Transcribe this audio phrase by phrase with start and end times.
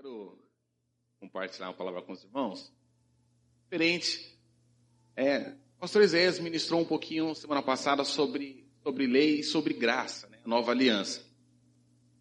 [0.00, 0.34] Quero
[1.20, 2.72] compartilhar uma palavra com os irmãos.
[3.64, 4.34] Diferente.
[5.14, 10.26] É, o pastor Isaías ministrou um pouquinho semana passada sobre, sobre lei e sobre graça,
[10.28, 10.38] né?
[10.46, 11.22] nova aliança.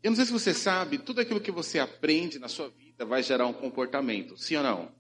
[0.04, 3.24] Eu não sei se você sabe, tudo aquilo que você aprende na sua vida vai
[3.24, 4.92] gerar um comportamento, sim ou não?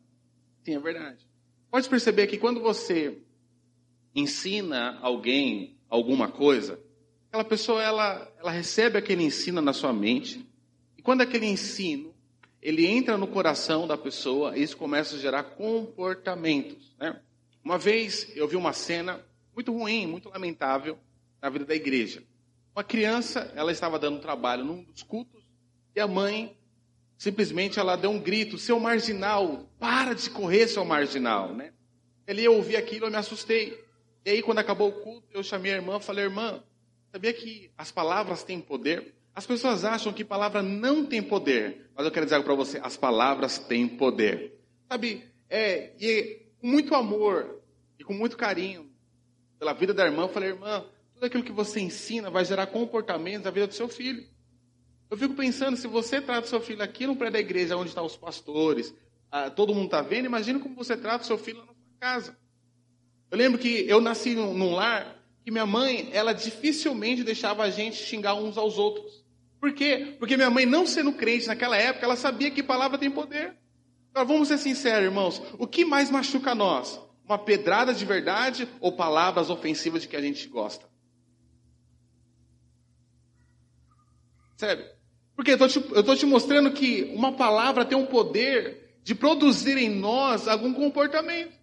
[0.63, 1.27] Sim, é verdade.
[1.69, 3.21] Pode perceber que quando você
[4.15, 6.79] ensina alguém alguma coisa,
[7.27, 10.49] aquela pessoa ela, ela recebe aquele ensino na sua mente,
[10.97, 12.17] e quando aquele ensino
[12.61, 16.95] ele entra no coração da pessoa, isso começa a gerar comportamentos.
[16.99, 17.19] Né?
[17.63, 20.97] Uma vez eu vi uma cena muito ruim, muito lamentável
[21.41, 22.23] na vida da igreja.
[22.75, 25.43] Uma criança, ela estava dando trabalho num dos cultos
[25.95, 26.57] e a mãe
[27.17, 31.73] simplesmente ela deu um grito: "Seu marginal, para de correr, seu marginal", né?
[32.27, 33.83] Eu ouvi aquilo, eu me assustei.
[34.23, 36.63] E aí quando acabou o culto, eu chamei a irmã, falei: "Irmã,
[37.11, 42.05] sabia que as palavras têm poder?" As pessoas acham que palavra não tem poder, mas
[42.05, 44.59] eu quero dizer algo para você: as palavras têm poder.
[44.91, 47.61] Sabe, é, e com muito amor
[47.97, 48.91] e com muito carinho
[49.57, 53.45] pela vida da irmã, eu falei, irmã, tudo aquilo que você ensina vai gerar comportamentos
[53.45, 54.27] na vida do seu filho.
[55.09, 58.05] Eu fico pensando, se você trata seu filho aqui no prédio da igreja, onde estão
[58.05, 58.93] os pastores,
[59.55, 62.37] todo mundo está vendo, imagina como você trata seu filho na sua casa.
[63.31, 67.95] Eu lembro que eu nasci num lar que minha mãe, ela dificilmente deixava a gente
[67.95, 69.18] xingar uns aos outros.
[69.59, 70.15] Por quê?
[70.17, 73.57] Porque minha mãe, não sendo crente naquela época, ela sabia que palavra tem poder.
[74.13, 75.41] Agora, vamos ser sinceros, irmãos.
[75.57, 76.99] O que mais machuca nós?
[77.25, 80.87] Uma pedrada de verdade ou palavras ofensivas de que a gente gosta?
[84.57, 84.85] Sério?
[85.35, 90.47] Porque eu estou te, mostrando que uma palavra tem um poder de produzir em nós
[90.47, 91.53] algum comportamento.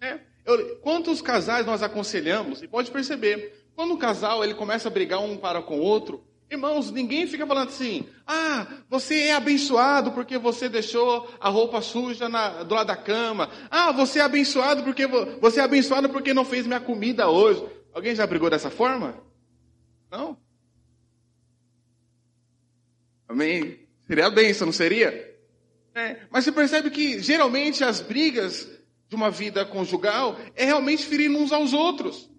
[0.00, 0.18] É.
[0.44, 2.62] Eu, quantos casais nós aconselhamos?
[2.62, 6.26] E pode perceber, quando um casal ele começa a brigar um para com o outro,
[6.48, 12.28] Irmãos, ninguém fica falando assim, ah, você é abençoado porque você deixou a roupa suja
[12.28, 13.50] na, do lado da cama.
[13.68, 17.66] Ah, você é abençoado porque você é abençoado porque não fez minha comida hoje.
[17.92, 19.18] Alguém já brigou dessa forma?
[20.08, 20.38] Não?
[23.28, 23.80] Amém?
[24.06, 25.36] Seria a benção, não seria?
[25.94, 28.68] É, mas você percebe que geralmente as brigas
[29.08, 32.30] de uma vida conjugal é realmente ferir uns aos outros.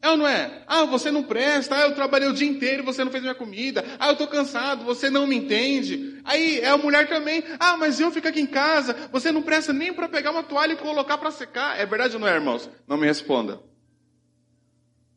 [0.00, 0.62] É ou não é?
[0.66, 3.84] Ah, você não presta, ah, eu trabalhei o dia inteiro você não fez minha comida,
[3.98, 6.20] ah, eu estou cansado, você não me entende.
[6.24, 9.72] Aí é a mulher também, ah, mas eu fico aqui em casa, você não presta
[9.72, 11.78] nem para pegar uma toalha e colocar para secar.
[11.78, 12.70] É verdade ou não é, irmãos?
[12.86, 13.60] Não me responda.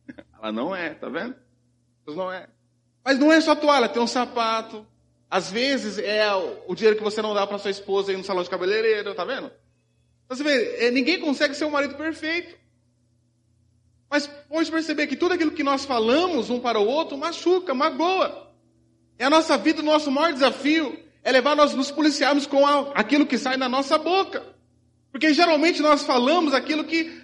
[0.41, 1.35] Ela não é, tá vendo?
[2.07, 2.47] Não é.
[3.05, 4.85] Mas não é só toalha, tem um sapato.
[5.29, 6.27] Às vezes é
[6.67, 9.23] o dinheiro que você não dá para sua esposa ir no salão de cabeleireiro, tá
[9.23, 9.51] vendo?
[10.27, 12.60] Você vê, é, ninguém consegue ser um marido perfeito.
[14.11, 18.51] Mas pode perceber que tudo aquilo que nós falamos um para o outro machuca, magoa.
[19.17, 23.25] É a nossa vida, o nosso maior desafio é levar nós nos policiarmos com aquilo
[23.25, 24.45] que sai da nossa boca.
[25.13, 27.21] Porque geralmente nós falamos aquilo que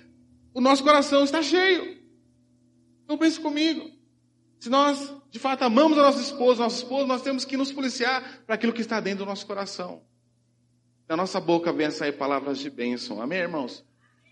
[0.53, 1.97] o nosso coração está cheio.
[3.03, 3.91] Então pense comigo.
[4.57, 8.43] Se nós de fato amamos a nossa esposa, nosso esposo, nós temos que nos policiar
[8.45, 10.03] para aquilo que está dentro do nosso coração.
[11.05, 13.21] Da nossa boca vem a sair palavras de bênção.
[13.21, 13.83] Amém, irmãos?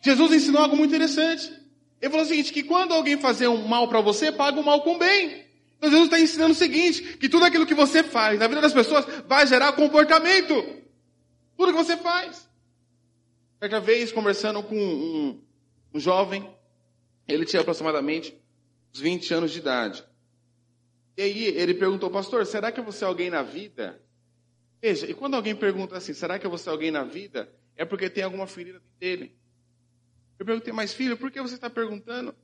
[0.01, 1.64] Jesus ensinou algo muito interessante.
[2.05, 4.83] Ele falou o seguinte, que quando alguém fazer um mal para você, paga o mal
[4.83, 5.43] com bem.
[5.75, 8.73] Então Jesus está ensinando o seguinte, que tudo aquilo que você faz na vida das
[8.73, 10.53] pessoas vai gerar comportamento.
[11.57, 12.47] Tudo que você faz.
[13.59, 15.41] Certa vez, conversando com um,
[15.95, 16.47] um jovem,
[17.27, 18.39] ele tinha aproximadamente
[18.93, 20.05] uns 20 anos de idade.
[21.17, 23.99] E aí ele perguntou, pastor, será que vou ser alguém na vida?
[24.79, 27.51] Veja, e quando alguém pergunta assim, será que vou ser alguém na vida?
[27.75, 29.35] É porque tem alguma ferida dele.
[30.37, 32.35] Eu perguntei, mas filho, por que você está perguntando?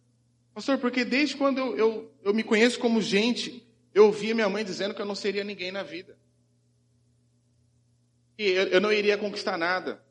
[0.54, 4.64] Pastor, porque desde quando eu, eu, eu me conheço como gente, eu ouvia minha mãe
[4.64, 6.18] dizendo que eu não seria ninguém na vida.
[8.38, 10.04] E eu, eu não iria conquistar nada.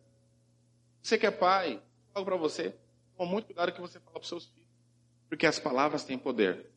[1.03, 1.83] Você que é pai,
[2.13, 2.75] falo para você,
[3.17, 4.69] toma muito cuidado que você fala para seus filhos.
[5.29, 6.71] Porque as palavras têm poder.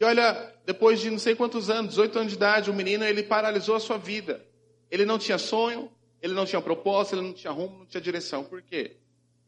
[0.00, 3.22] E olha, depois de não sei quantos anos, 18 anos de idade, o menino, ele
[3.22, 4.44] paralisou a sua vida.
[4.90, 5.90] Ele não tinha sonho,
[6.22, 8.44] ele não tinha propósito, ele não tinha rumo, não tinha direção.
[8.44, 8.96] Por quê?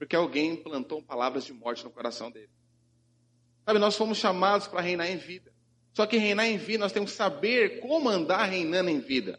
[0.00, 2.48] Porque alguém plantou palavras de morte no coração dele.
[3.66, 5.52] Sabe, nós fomos chamados para reinar em vida.
[5.92, 9.38] Só que reinar em vida, nós temos que saber como andar reinando em vida.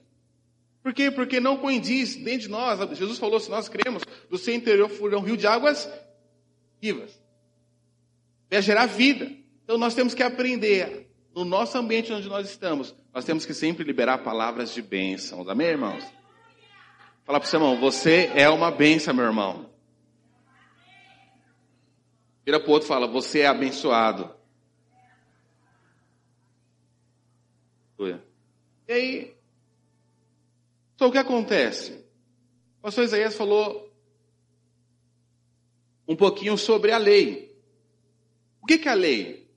[0.83, 1.09] Por quê?
[1.09, 2.79] Porque não coincidiz dentro de nós.
[2.95, 5.91] Jesus falou, se nós cremos, do seu interior fluirá um rio de águas
[6.79, 7.19] vivas.
[8.47, 9.31] Vai gerar vida.
[9.63, 13.83] Então nós temos que aprender, no nosso ambiente onde nós estamos, nós temos que sempre
[13.83, 15.41] liberar palavras de bênção.
[15.49, 16.03] Amém, irmãos?
[17.25, 19.70] Fala para o seu irmão, você é uma bênção, meu irmão.
[22.45, 24.33] Vira para o outro e fala: Você é abençoado.
[28.87, 29.35] E aí,
[30.95, 31.93] Então o que acontece?
[32.79, 33.89] O pastor Isaías falou
[36.07, 37.55] um pouquinho sobre a lei.
[38.61, 39.49] O que, é a lei?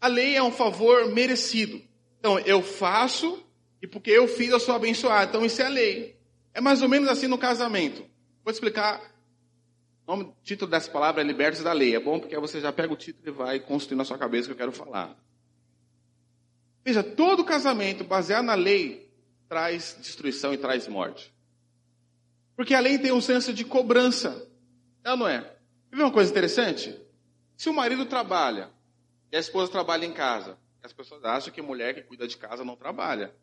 [0.00, 1.80] A lei é um favor merecido.
[2.18, 3.42] Então, eu faço
[3.80, 5.30] e porque eu fiz eu sou abençoado.
[5.30, 6.18] Então, isso é a lei.
[6.52, 8.04] É mais ou menos assim no casamento.
[8.44, 9.13] Vou explicar.
[10.06, 11.96] O nome, título dessa palavra é Libertos da Lei.
[11.96, 14.48] É bom porque você já pega o título e vai construir na sua cabeça o
[14.48, 15.16] que eu quero falar.
[16.84, 19.10] Veja, todo casamento baseado na lei
[19.48, 21.34] traz destruição e traz morte.
[22.54, 24.46] Porque a lei tem um senso de cobrança.
[25.02, 25.40] É ou não é?
[25.90, 27.00] Quer ver uma coisa interessante?
[27.56, 28.70] Se o marido trabalha
[29.32, 32.62] e a esposa trabalha em casa, as pessoas acham que mulher que cuida de casa
[32.62, 33.34] não trabalha.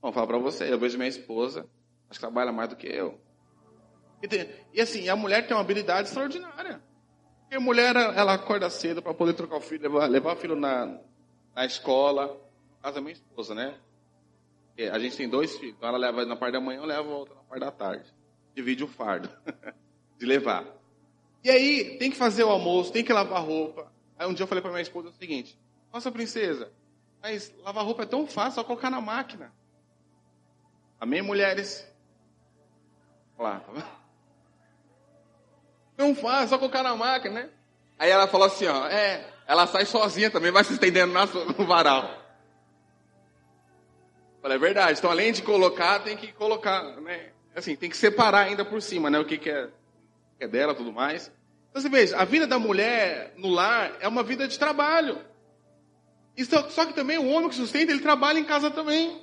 [0.00, 1.68] Vou falar para você, eu vejo minha esposa,
[2.08, 3.20] acho que trabalha mais do que eu.
[4.72, 6.82] E, assim, a mulher tem uma habilidade extraordinária.
[7.42, 10.54] Porque a mulher, ela acorda cedo para poder trocar o filho, levar, levar o filho
[10.54, 10.98] na,
[11.54, 12.26] na escola.
[12.26, 13.74] No caso da minha esposa, né?
[14.92, 17.34] A gente tem dois filhos, então ela leva na parte da manhã, eu levo outra
[17.34, 18.14] na parte da tarde.
[18.54, 19.28] Divide o fardo
[20.16, 20.64] de levar.
[21.42, 23.92] E aí, tem que fazer o almoço, tem que lavar roupa.
[24.18, 25.58] Aí um dia eu falei para minha esposa o seguinte:
[25.92, 26.72] Nossa, princesa,
[27.22, 29.52] mas lavar roupa é tão fácil, só colocar na máquina.
[30.98, 31.86] Amém, mulheres?
[33.38, 33.99] Lá, tá vendo?
[36.00, 37.48] Não faz, só colocar na máquina, né?
[37.98, 41.12] Aí ela falou assim, ó, é, ela sai sozinha também, vai se estendendo
[41.58, 42.18] no varal.
[44.40, 44.98] Falei, é verdade.
[44.98, 47.32] Então, além de colocar, tem que colocar, né?
[47.54, 49.18] Assim, tem que separar ainda por cima, né?
[49.18, 49.68] O que, que é,
[50.38, 51.30] que é dela, tudo mais.
[51.68, 55.18] Então, você veja, a vida da mulher no lar é uma vida de trabalho.
[56.48, 59.20] Só, só que também o homem que sustenta, ele trabalha em casa também.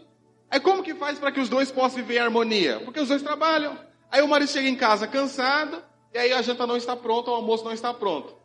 [0.51, 2.79] Aí como que faz para que os dois possam viver em harmonia?
[2.85, 3.75] Porque os dois trabalham.
[4.11, 5.81] Aí o marido chega em casa cansado,
[6.13, 8.35] e aí a janta não está pronta, o almoço não está pronto.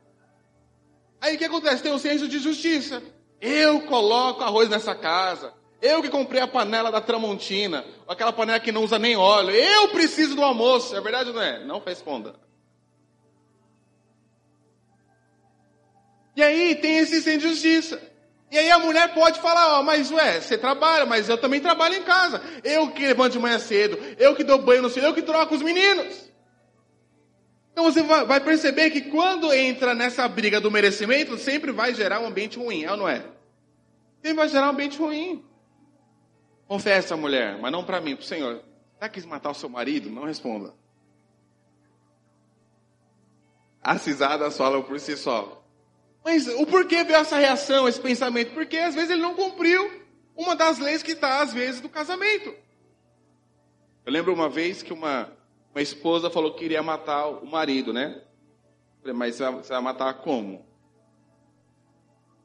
[1.21, 1.83] Aí o que acontece?
[1.83, 3.03] Tem um senso de justiça.
[3.41, 5.55] Eu coloco arroz nessa casa.
[5.81, 9.51] Eu que comprei a panela da Tramontina, aquela panela que não usa nem óleo.
[9.51, 10.95] Eu preciso do almoço.
[10.95, 11.65] É verdade ou não é?
[11.65, 12.35] Não responda.
[16.37, 18.01] E aí tem esse de justiça.
[18.51, 21.95] E aí a mulher pode falar, ó, mas ué, você trabalha, mas eu também trabalho
[21.95, 22.41] em casa.
[22.63, 25.55] Eu que levanto de manhã cedo, eu que dou banho no filho, eu que troco
[25.55, 26.32] os meninos.
[27.73, 32.27] Então você vai perceber que quando entra nessa briga do merecimento, sempre vai gerar um
[32.27, 33.25] ambiente ruim, é ou não é?
[34.21, 35.43] Sempre vai gerar um ambiente ruim.
[36.69, 38.63] Confessa, mulher, mas não para mim, para o Senhor.
[39.01, 40.11] Que quis matar o seu marido?
[40.11, 40.75] Não responda.
[43.83, 45.65] As risadas falam por si só.
[46.25, 48.55] Mas o porquê veio essa reação, esse pensamento?
[48.55, 50.03] Porque às vezes ele não cumpriu
[50.37, 52.55] uma das leis que está, às vezes, do casamento.
[54.07, 55.33] Eu lembro uma vez que uma,
[55.75, 58.21] uma esposa falou que iria matar o marido, né?
[59.15, 60.65] Mas você vai matar como?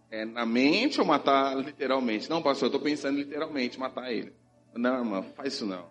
[0.10, 2.30] É na mente ou matar literalmente?
[2.30, 4.34] Não, pastor, eu estou pensando literalmente matar ele.
[4.74, 5.86] Não, irmã, faz isso não.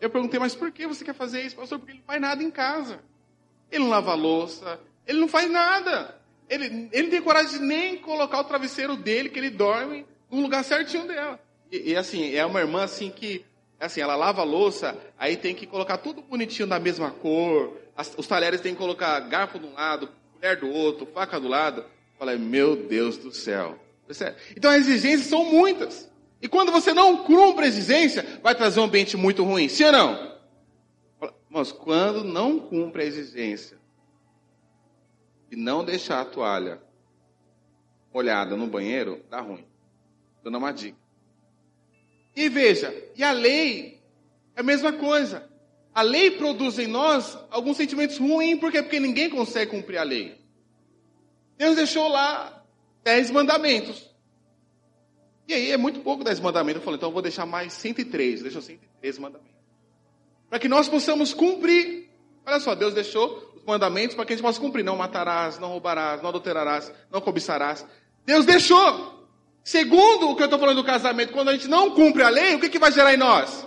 [0.00, 1.78] Eu perguntei, mas por que você quer fazer isso, pastor?
[1.78, 3.00] Porque ele não faz nada em casa.
[3.70, 6.20] Ele não lava louça, ele não faz nada.
[6.48, 10.40] Ele, ele não tem coragem de nem colocar o travesseiro dele, que ele dorme, no
[10.42, 11.40] lugar certinho dela.
[11.70, 13.44] E, e assim, é uma irmã assim que,
[13.86, 18.14] assim, ela lava a louça, aí tem que colocar tudo bonitinho da mesma cor, as,
[18.16, 21.84] os talheres tem que colocar garfo de um lado, colher do outro, faca do lado.
[22.18, 23.78] Falei, meu Deus do céu.
[24.56, 26.10] Então as exigências são muitas.
[26.40, 29.68] E quando você não cumpre a exigência, vai trazer um ambiente muito ruim.
[29.68, 30.32] Sim ou não?
[31.48, 33.78] Mas quando não cumpre a exigência
[35.50, 36.80] e não deixar a toalha
[38.12, 39.66] molhada no banheiro, dá ruim.
[40.42, 41.01] Dando uma dica.
[42.34, 44.00] E veja, e a lei
[44.56, 45.50] é a mesma coisa.
[45.94, 48.82] A lei produz em nós alguns sentimentos ruins, por quê?
[48.82, 50.40] Porque ninguém consegue cumprir a lei.
[51.58, 52.64] Deus deixou lá
[53.04, 54.10] dez mandamentos.
[55.46, 56.80] E aí é muito pouco dez mandamentos.
[56.80, 58.42] Eu falei, então eu vou deixar mais 103.
[58.42, 59.52] Deixou 103 mandamentos.
[60.48, 62.08] Para que nós possamos cumprir.
[62.46, 64.82] Olha só, Deus deixou os mandamentos para que a gente possa cumprir.
[64.82, 67.86] Não matarás, não roubarás, não adulterarás, não cobiçarás.
[68.24, 69.21] Deus deixou.
[69.64, 72.54] Segundo o que eu estou falando do casamento, quando a gente não cumpre a lei,
[72.54, 73.66] o que, que vai gerar em nós?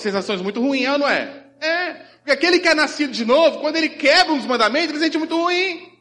[0.00, 1.44] Sensações muito ruins, é não é?
[1.60, 1.92] É.
[2.18, 5.36] Porque aquele que é nascido de novo, quando ele quebra os mandamentos, ele sente muito
[5.36, 5.92] ruim.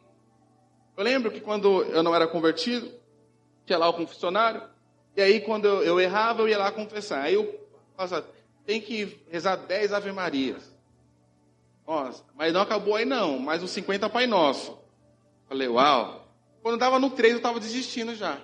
[0.95, 2.91] Eu lembro que quando eu não era convertido,
[3.65, 4.61] tinha lá o confessionário,
[5.15, 7.23] e aí quando eu, eu errava, eu ia lá confessar.
[7.23, 8.27] Aí eu falava,
[8.65, 10.73] tem que rezar 10 Ave Marias.
[11.87, 14.77] Nossa, mas não acabou aí não, mais os 50 Pai Nosso.
[15.47, 16.22] Falei, uau.
[16.63, 18.39] Quando estava no 3, eu estava desistindo já.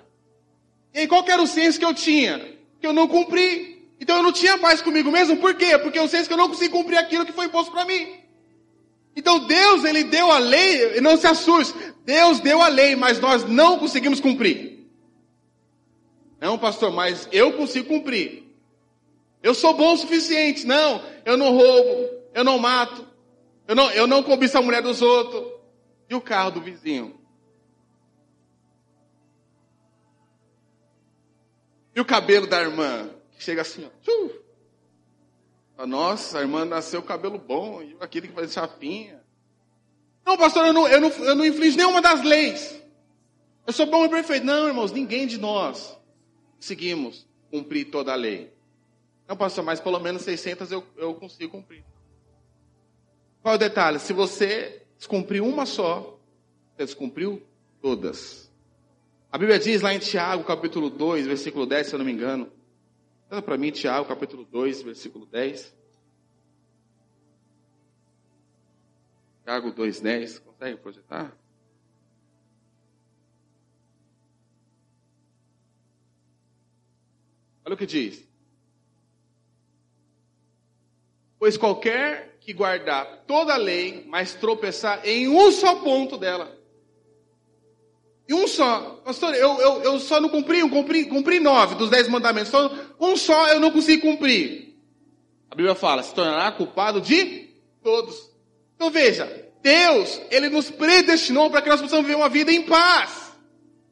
[0.92, 2.38] E aí qual era o senso que eu tinha?
[2.78, 3.88] Que eu não cumpri.
[3.98, 5.78] Então eu não tinha paz comigo mesmo, por quê?
[5.78, 8.20] Porque eu sei que eu não consegui cumprir aquilo que foi imposto para mim.
[9.16, 11.74] Então Deus, Ele deu a lei, não se assuste,
[12.04, 14.86] Deus deu a lei, mas nós não conseguimos cumprir.
[16.38, 18.44] Não, pastor, mas eu consigo cumprir.
[19.42, 20.66] Eu sou bom o suficiente.
[20.66, 23.06] Não, eu não roubo, eu não mato,
[23.66, 25.52] eu não, eu não cobiço a mulher dos outros.
[26.08, 27.19] E o carro do vizinho?
[31.94, 33.10] E o cabelo da irmã?
[33.32, 33.90] Que chega assim, ó.
[35.86, 39.20] Nossa, a irmã nasceu cabelo bom, e aquele que faz chapinha.
[40.24, 42.80] Não, pastor, eu não, eu, não, eu não nenhuma das leis.
[43.66, 44.44] Eu sou bom e perfeito.
[44.44, 45.98] Não, irmãos, ninguém de nós
[46.56, 48.52] conseguimos cumprir toda a lei.
[49.26, 51.84] Não, pastor, mas pelo menos 600 eu, eu consigo cumprir.
[53.42, 53.98] Qual é o detalhe?
[53.98, 56.18] Se você descumpriu uma só,
[56.76, 57.42] você descumpriu
[57.80, 58.49] todas.
[59.32, 62.50] A Bíblia diz lá em Tiago, capítulo 2, versículo 10, se eu não me engano.
[63.30, 65.72] Olha para mim, Tiago, capítulo 2, versículo 10.
[69.44, 70.38] Tiago 2, 10.
[70.40, 71.36] Consegue projetar?
[77.64, 78.28] Olha o que diz.
[81.38, 86.59] Pois qualquer que guardar toda a lei, mas tropeçar em um só ponto dela.
[88.30, 89.02] E um só.
[89.04, 92.52] Pastor, eu, eu, eu só não cumpri, eu cumpri, cumpri nove dos dez mandamentos.
[92.52, 94.76] Só, um só eu não consegui cumprir.
[95.50, 97.48] A Bíblia fala, se tornará culpado de
[97.82, 98.30] todos.
[98.76, 99.28] Então veja,
[99.60, 103.32] Deus, Ele nos predestinou para que nós possamos viver uma vida em paz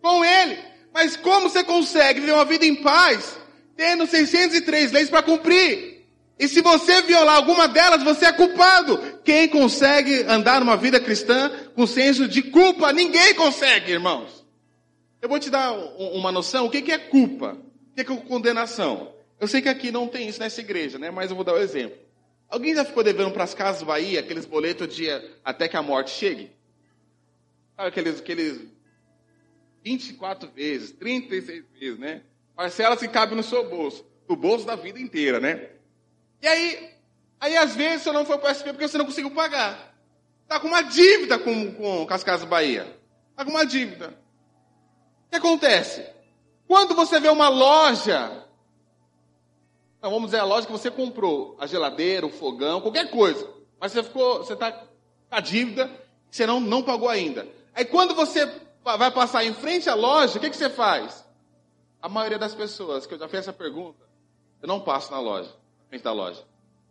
[0.00, 0.56] com Ele.
[0.94, 3.36] Mas como você consegue viver uma vida em paz
[3.76, 5.98] tendo 603 leis para cumprir?
[6.38, 9.18] E se você violar alguma delas, você é culpado.
[9.24, 12.92] Quem consegue andar uma vida cristã com senso de culpa?
[12.92, 14.44] Ninguém consegue, irmãos.
[15.22, 16.66] Eu vou te dar uma noção.
[16.66, 17.52] O que é culpa?
[17.52, 19.14] O que é condenação?
[19.38, 21.12] Eu sei que aqui não tem isso nessa igreja, né?
[21.12, 21.96] Mas eu vou dar um exemplo.
[22.48, 25.06] Alguém já ficou devendo para as casas Bahia aqueles boletos de
[25.44, 26.50] até que a morte chegue?
[27.76, 28.60] Aqueles, aqueles
[29.84, 32.22] 24 vezes, 36 vezes, né?
[32.56, 34.04] Parcelas que cabem no seu bolso.
[34.28, 35.68] No bolso da vida inteira, né?
[36.42, 36.90] E aí,
[37.38, 39.87] aí às vezes você não foi para o SP porque você não conseguiu pagar.
[40.48, 42.98] Está com uma dívida com, com, com as Casas Bahia.
[43.32, 44.18] Está com uma dívida.
[45.26, 46.06] O que acontece?
[46.66, 48.46] Quando você vê uma loja,
[50.00, 53.46] não, vamos dizer a loja que você comprou, a geladeira, o fogão, qualquer coisa,
[53.78, 54.86] mas você ficou, você está com
[55.30, 55.90] a dívida,
[56.30, 57.46] você não, não pagou ainda.
[57.74, 58.50] Aí quando você
[58.82, 61.26] vai passar em frente à loja, o que, que você faz?
[62.00, 64.02] A maioria das pessoas que eu já fiz essa pergunta,
[64.62, 65.52] eu não passo na loja
[65.88, 66.42] frente da loja.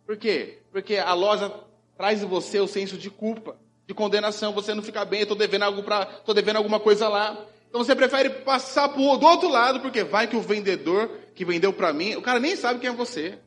[0.05, 0.59] Por quê?
[0.71, 1.53] Porque a loja
[1.97, 4.53] traz em você o senso de culpa, de condenação.
[4.53, 7.37] Você não fica bem, estou devendo, algo pra, tô devendo alguma coisa lá.
[7.69, 11.73] Então você prefere passar pro, do outro lado, porque vai que o vendedor que vendeu
[11.73, 13.37] para mim, o cara nem sabe quem é você.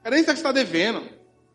[0.00, 1.02] O cara nem sabe que está devendo.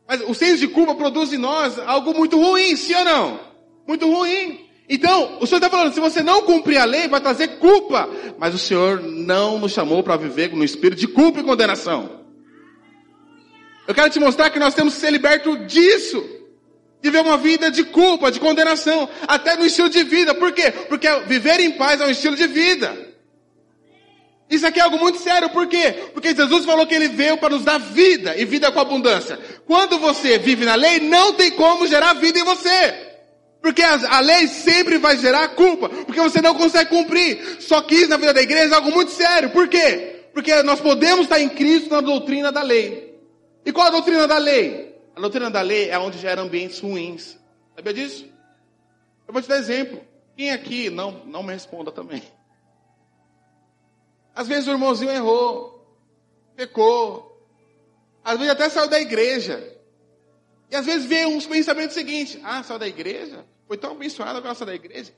[0.08, 3.40] Mas o senso de culpa produz em nós algo muito ruim, sim ou não?
[3.88, 4.68] Muito ruim.
[4.90, 8.10] Então, o Senhor está falando, se você não cumprir a lei, vai trazer culpa.
[8.38, 12.23] Mas o Senhor não nos chamou para viver no espírito de culpa e condenação.
[13.88, 16.24] Eu quero te mostrar que nós temos que ser libertos disso.
[17.02, 20.34] Viver uma vida de culpa, de condenação, até no estilo de vida.
[20.34, 20.72] Por quê?
[20.88, 23.14] Porque viver em paz é um estilo de vida.
[24.50, 25.96] Isso aqui é algo muito sério, por quê?
[26.14, 29.40] Porque Jesus falou que ele veio para nos dar vida e vida com abundância.
[29.66, 32.94] Quando você vive na lei, não tem como gerar vida em você.
[33.62, 37.58] Porque a, lei sempre vai gerar culpa, porque você não consegue cumprir.
[37.62, 39.50] Só que isso na vida da igreja é algo muito sério.
[39.50, 40.26] Por quê?
[40.34, 43.13] Porque nós podemos estar em Cristo na doutrina da lei.
[43.66, 45.02] E qual a doutrina da lei?
[45.16, 47.38] A doutrina da lei é onde gera ambientes ruins.
[47.76, 48.26] Sabia disso?
[49.28, 50.02] Eu vou te dar exemplo.
[50.36, 52.24] Quem aqui, não, não me responda também.
[54.36, 55.88] Às vezes o irmãozinho errou,
[56.56, 57.34] pecou,
[58.24, 59.78] às vezes até saiu da igreja.
[60.72, 63.46] E às vezes vem uns pensamentos seguintes: ah, saiu da igreja?
[63.68, 65.14] Foi tão abençoado agora saiu da igreja?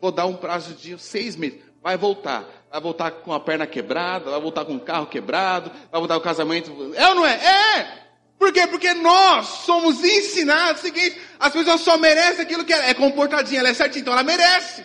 [0.00, 1.60] Vou dar um prazo de seis meses.
[1.82, 2.46] Vai voltar.
[2.70, 6.20] Vai voltar com a perna quebrada, vai voltar com o carro quebrado, vai voltar com
[6.20, 6.92] o casamento.
[6.94, 7.34] É ou não é?
[7.34, 7.98] É!
[8.38, 8.66] Por quê?
[8.66, 13.60] Porque nós somos ensinados o seguinte: as pessoas só merecem aquilo que ela é comportadinha,
[13.60, 14.84] ela é certinha, então ela merece.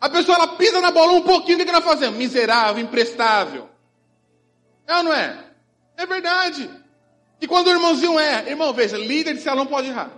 [0.00, 2.16] A pessoa ela pisa na bola um pouquinho, o que ela fazendo?
[2.16, 3.68] Miserável, imprestável.
[4.86, 5.44] É ou não é?
[5.96, 6.70] É verdade.
[7.40, 10.10] E quando o irmãozinho é, irmão, veja, líder de salão pode errar.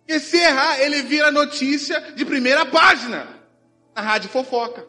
[0.00, 3.37] Porque se errar, ele vira notícia de primeira página
[3.98, 4.86] na rádio fofoca.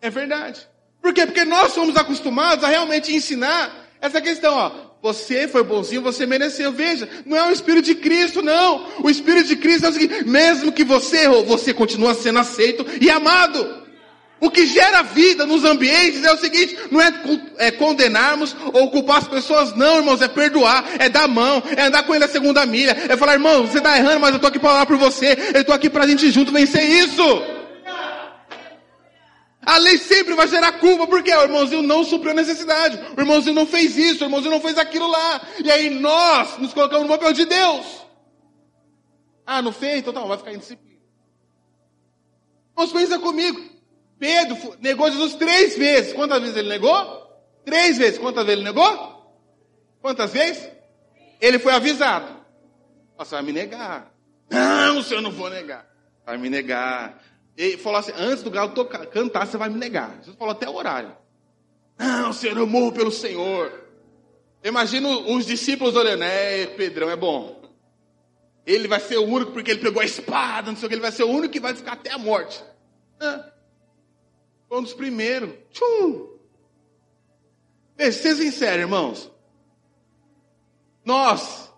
[0.00, 0.60] É verdade.
[1.02, 1.26] Por quê?
[1.26, 4.86] Porque nós somos acostumados a realmente ensinar essa questão, ó.
[5.02, 6.70] Você foi bonzinho, você mereceu.
[6.70, 8.86] Veja, não é o Espírito de Cristo, não.
[9.02, 12.86] O Espírito de Cristo é o seguinte, mesmo que você errou, você continua sendo aceito
[13.00, 13.84] e amado.
[14.38, 17.12] O que gera vida nos ambientes é o seguinte, não é,
[17.56, 22.02] é, condenarmos ou culpar as pessoas, não, irmãos, é perdoar, é dar mão, é andar
[22.02, 24.58] com ele a segunda milha, é falar, irmão, você está errando, mas eu estou aqui
[24.58, 27.55] para orar por você, eu estou aqui para a gente junto vencer isso.
[29.66, 33.54] A lei sempre vai gerar culpa, porque o irmãozinho não supriu a necessidade, o irmãozinho
[33.54, 35.42] não fez isso, o irmãozinho não fez aquilo lá.
[35.62, 38.06] E aí nós nos colocamos no papel de Deus.
[39.44, 39.98] Ah, não fez?
[39.98, 41.00] Então tá, vai ficar em disciplina.
[42.76, 43.60] Mas pensa comigo.
[44.18, 46.12] Pedro negou Jesus três vezes.
[46.12, 47.26] Quantas vezes ele negou?
[47.64, 48.18] Três vezes.
[48.18, 49.16] Quantas vezes ele negou?
[50.00, 50.68] Quantas vezes?
[51.40, 52.36] Ele foi avisado.
[53.18, 54.12] Você vai me negar.
[54.48, 55.86] Não, senhor, não vou negar.
[56.24, 57.20] Vai me negar.
[57.56, 60.16] Ele falou assim, antes do galo tocar, cantar, você vai me negar.
[60.18, 61.16] Jesus falou até o horário.
[61.98, 63.72] Não, senhor, eu morro pelo Senhor.
[64.62, 67.62] Imagina os discípulos olhando, é, Pedrão, é bom.
[68.66, 71.02] Ele vai ser o único porque ele pegou a espada, não sei o que, ele
[71.02, 72.62] vai ser o único que vai ficar até a morte.
[74.68, 75.54] Foi um dos primeiros.
[75.70, 76.36] Tchum.
[77.98, 79.30] Ser sincero, irmãos.
[81.04, 81.72] Nós,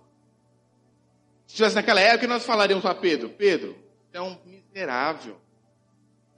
[1.47, 3.76] se estivesse naquela época, nós falaríamos para Pedro, Pedro,
[4.11, 5.38] você é um miserável.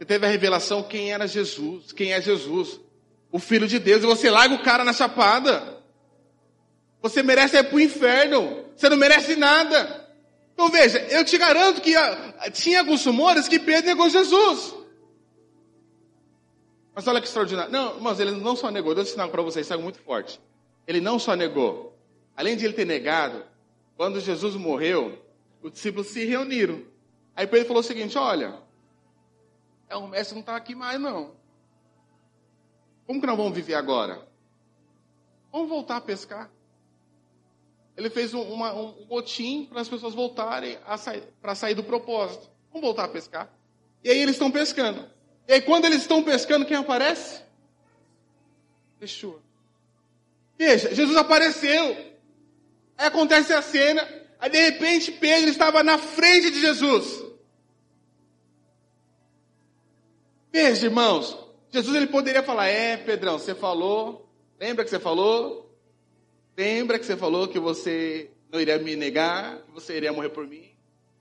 [0.01, 2.81] Você teve a revelação quem era Jesus, quem é Jesus.
[3.31, 5.79] O Filho de Deus, e você larga o cara na chapada.
[7.03, 8.65] Você merece ir para o inferno.
[8.75, 10.09] Você não merece nada.
[10.55, 14.75] Então veja, eu te garanto que ah, tinha alguns rumores que Pedro negou Jesus.
[16.95, 17.71] Mas olha que extraordinário.
[17.71, 20.41] Não, irmãos, ele não só negou, eu vou ensinar para vocês, isso é muito forte.
[20.87, 21.95] Ele não só negou.
[22.35, 23.45] Além de ele ter negado,
[23.99, 25.23] quando Jesus morreu,
[25.63, 26.83] os discípulos se reuniram.
[27.37, 28.55] Aí Pedro falou o seguinte: olha,
[29.91, 31.33] é, o mestre não está aqui mais, não.
[33.07, 34.25] Como que nós vamos viver agora?
[35.51, 36.49] Vamos voltar a pescar.
[37.97, 40.79] Ele fez um, uma, um botim para as pessoas voltarem
[41.43, 42.49] para sair do propósito.
[42.73, 43.53] Vamos voltar a pescar.
[44.05, 45.11] E aí eles estão pescando.
[45.49, 47.43] E aí quando eles estão pescando, quem aparece?
[49.01, 49.43] Fechou.
[50.57, 51.97] Veja, Jesus apareceu.
[52.97, 54.09] Aí acontece a cena.
[54.39, 57.30] Aí de repente Pedro estava na frente de Jesus.
[60.53, 61.39] Veja, irmãos,
[61.71, 64.29] Jesus ele poderia falar: É, Pedrão, você falou,
[64.59, 65.71] lembra que você falou?
[66.57, 70.47] Lembra que você falou que você não iria me negar, que você iria morrer por
[70.47, 70.69] mim?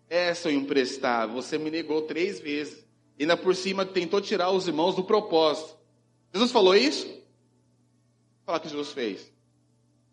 [0.10, 2.86] É, seu imprestável, você me negou três vezes.
[3.18, 5.78] E ainda por cima tentou tirar os irmãos do propósito.
[6.34, 7.08] Jesus falou isso?
[8.46, 9.32] Fala que Jesus fez.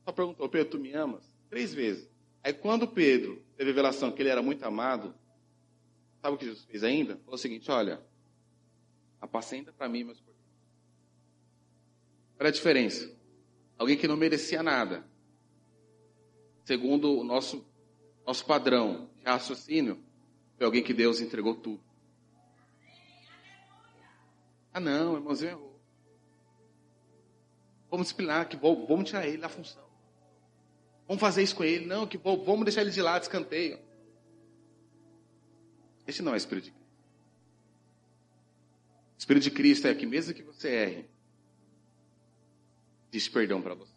[0.05, 1.25] Só perguntou, Pedro, tu me amas?
[1.49, 2.09] Três vezes.
[2.45, 5.15] Aí quando Pedro teve revelação que ele era muito amado,
[6.21, 7.17] sabe o que Jesus fez ainda?
[7.25, 8.01] Falou o seguinte, olha,
[9.27, 10.37] apacenta para mim meus porquês.
[12.39, 13.15] Olha a diferença.
[13.79, 15.05] Alguém que não merecia nada,
[16.65, 17.67] segundo o nosso,
[18.27, 20.03] nosso padrão de raciocínio,
[20.57, 21.83] foi alguém que Deus entregou tudo.
[24.73, 25.81] Ah, não, irmãozinho errou.
[27.91, 29.87] Vamos disciplinar, que vou, vamos tirar ele da função.
[31.07, 31.87] Vamos fazer isso com ele.
[31.87, 33.79] Não, que vou, vamos deixar ele de lado, escanteio.
[36.07, 36.76] Esse não é o Espírito de.
[39.17, 41.11] O Espírito de Cristo é que mesmo que você erre,
[43.11, 43.95] diz perdão para você.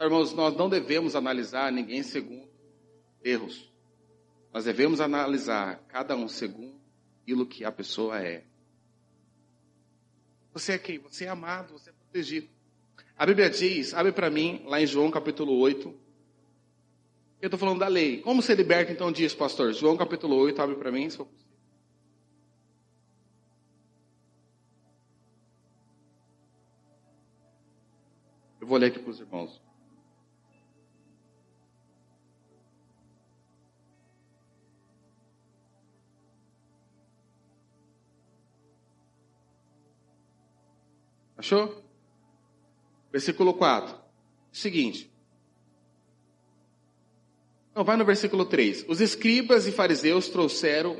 [0.00, 2.48] Irmãos, nós não devemos analisar ninguém segundo
[3.24, 3.72] erros.
[4.52, 6.78] Nós devemos analisar cada um segundo
[7.22, 8.44] aquilo que a pessoa é.
[10.52, 10.98] Você é quem?
[10.98, 12.48] Você é amado, você é protegido.
[13.16, 16.05] A Bíblia diz, abre para mim, lá em João capítulo 8.
[17.40, 18.20] Eu estou falando da lei.
[18.22, 19.72] Como ser liberto então diz, pastor?
[19.72, 21.18] João capítulo 8, abre para mim, se.
[28.60, 29.62] Eu vou ler aqui para os irmãos.
[41.36, 41.84] Achou?
[43.12, 43.96] Versículo 4.
[44.50, 45.15] Seguinte.
[47.76, 48.86] Não, vai no versículo 3.
[48.88, 50.98] Os escribas e fariseus trouxeram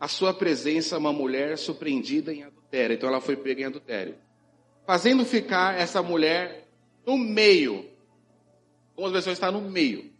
[0.00, 2.94] à sua presença uma mulher surpreendida em adultério.
[2.94, 4.14] Então ela foi pega em adultério.
[4.86, 6.66] Fazendo ficar essa mulher
[7.06, 7.84] no meio.
[8.92, 10.10] Algumas versões está no meio.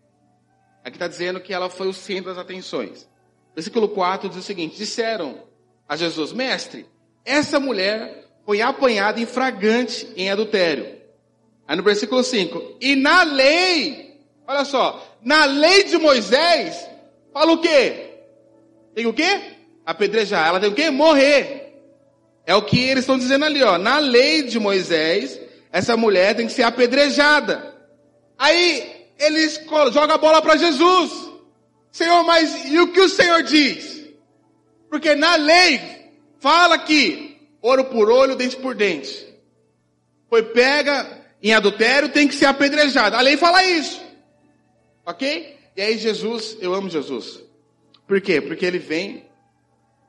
[0.85, 3.09] Aqui está dizendo que ela foi o centro das atenções.
[3.55, 5.45] Versículo 4 diz o seguinte: Disseram
[5.89, 6.85] a Jesus, mestre,
[7.25, 11.01] essa mulher foi apanhada em fragante em adultério.
[11.67, 16.87] Aí no versículo 5, e na lei, olha só, na lei de Moisés,
[17.33, 18.11] fala o quê?
[18.95, 19.41] Tem o quê?
[19.85, 20.49] Apedrejar.
[20.49, 20.91] Ela tem o quê?
[20.91, 21.75] Morrer.
[22.47, 23.79] É o que eles estão dizendo ali, ó.
[23.79, 25.41] Na lei de Moisés,
[25.73, 27.75] essa mulher tem que ser apedrejada.
[28.39, 29.61] Aí eles
[29.93, 31.11] jogam a bola para Jesus.
[31.91, 34.05] Senhor, mas e o que o Senhor diz?
[34.91, 35.81] Porque na lei
[36.39, 39.27] fala que ouro por olho, dente por dente.
[40.29, 43.17] Foi pega em adultério, tem que ser apedrejada.
[43.17, 44.04] A lei fala isso.
[45.05, 45.57] Ok?
[45.77, 47.43] E aí Jesus, eu amo Jesus.
[48.07, 48.41] Por quê?
[48.41, 49.25] Porque ele vem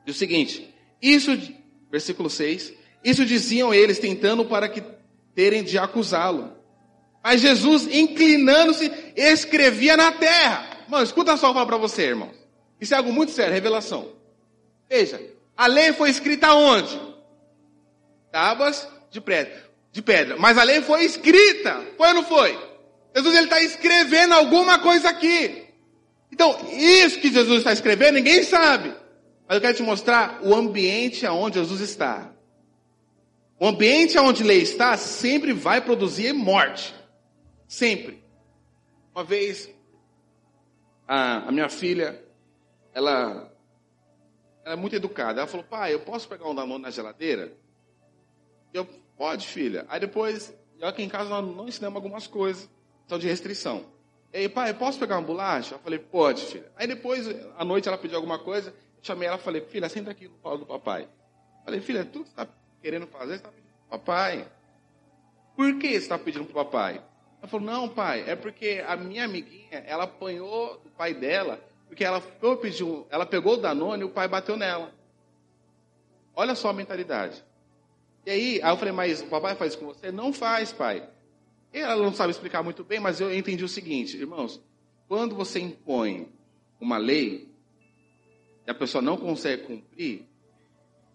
[0.05, 1.31] do seguinte, isso,
[1.91, 4.83] versículo 6, isso diziam eles tentando para que
[5.33, 6.53] terem de acusá-lo.
[7.23, 10.85] Mas Jesus, inclinando-se, escrevia na terra.
[10.87, 12.31] Mano, escuta só falar para você, irmão.
[12.79, 14.13] Isso é algo muito sério, revelação.
[14.87, 15.19] Veja,
[15.57, 16.99] a lei foi escrita onde?
[18.31, 19.65] Tábuas de pedra.
[19.91, 20.35] De pedra.
[20.37, 21.83] Mas a lei foi escrita.
[21.97, 22.74] Foi ou não foi?
[23.15, 25.65] Jesus está escrevendo alguma coisa aqui.
[26.31, 28.89] Então, isso que Jesus está escrevendo, ninguém sabe.
[29.47, 32.33] Mas eu quero te mostrar o ambiente aonde Jesus está.
[33.57, 36.93] O ambiente onde lei está sempre vai produzir morte.
[37.67, 38.21] Sempre.
[39.13, 39.69] Uma vez,
[41.07, 42.21] a, a minha filha,
[42.93, 43.49] ela,
[44.65, 45.39] ela é muito educada.
[45.39, 47.53] Ela falou, pai, eu posso pegar um Danone na geladeira?
[48.73, 48.85] Eu,
[49.17, 49.85] pode, filha.
[49.87, 52.69] Aí depois, aqui em casa nós não ensinamos algumas coisas,
[53.07, 53.85] são de restrição.
[54.33, 55.75] E aí, pai, posso pegar uma bolacha?
[55.75, 56.69] Eu falei, pode, filha.
[56.75, 60.11] Aí depois, à noite, ela pediu alguma coisa, eu chamei ela e falei, filha, senta
[60.11, 61.03] aqui no colo do papai.
[61.03, 62.47] Eu falei, filha, tudo que você está
[62.81, 64.47] querendo fazer, você está pedindo para o papai.
[65.55, 67.01] Por que você está pedindo para o papai?
[67.39, 72.03] Ela falou, não, pai, é porque a minha amiguinha, ela apanhou do pai dela, porque
[72.03, 72.21] ela,
[72.59, 74.91] pediu, ela pegou o Danone e o pai bateu nela.
[76.35, 77.41] Olha só a mentalidade.
[78.25, 80.11] E aí, aí eu falei, mas o papai faz isso com você?
[80.11, 81.07] Não faz, pai.
[81.81, 84.61] Ela não sabe explicar muito bem, mas eu entendi o seguinte, irmãos,
[85.09, 86.29] quando você impõe
[86.79, 87.49] uma lei
[88.65, 90.25] e a pessoa não consegue cumprir,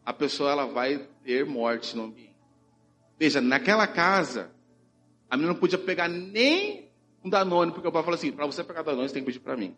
[0.04, 2.36] a pessoa ela vai ter morte no ambiente.
[3.18, 4.50] Veja, naquela casa,
[5.30, 6.90] a menina não podia pegar nem
[7.24, 9.40] um Danone, porque o pai falou assim: para você pegar Danone, você tem que pedir
[9.40, 9.74] para mim.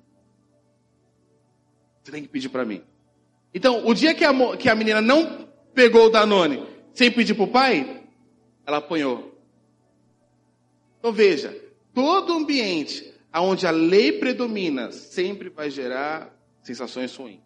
[2.03, 2.83] Você tem que pedir para mim.
[3.55, 7.45] Então, o dia que a, que a menina não pegou o Danone sem pedir para
[7.45, 8.03] o pai,
[8.67, 9.32] ela apanhou.
[11.03, 11.53] Então veja,
[11.93, 17.41] todo ambiente onde a lei predomina sempre vai gerar sensações ruins.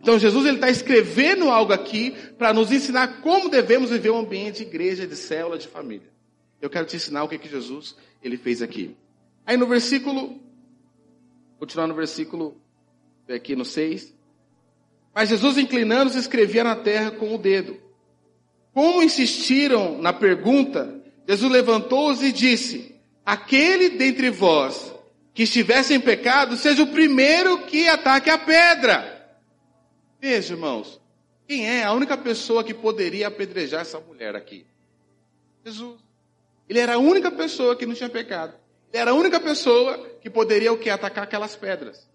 [0.00, 4.58] Então Jesus ele está escrevendo algo aqui para nos ensinar como devemos viver um ambiente
[4.58, 6.08] de igreja, de célula, de família.
[6.62, 8.96] Eu quero te ensinar o que, que Jesus ele fez aqui.
[9.44, 10.40] Aí no versículo,
[11.58, 12.56] continuar no versículo
[13.28, 14.14] aqui no 6.
[15.12, 17.76] Mas Jesus inclinando-se escrevia na terra com o dedo.
[18.72, 20.97] Como insistiram na pergunta,
[21.28, 24.94] Jesus levantou-os e disse: Aquele dentre vós
[25.34, 29.38] que estivesse em pecado, seja o primeiro que ataque a pedra.
[30.18, 30.98] Veja, irmãos,
[31.46, 34.66] quem é a única pessoa que poderia apedrejar essa mulher aqui?
[35.64, 36.00] Jesus.
[36.66, 38.54] Ele era a única pessoa que não tinha pecado.
[38.90, 42.08] Ele era a única pessoa que poderia o que atacar aquelas pedras.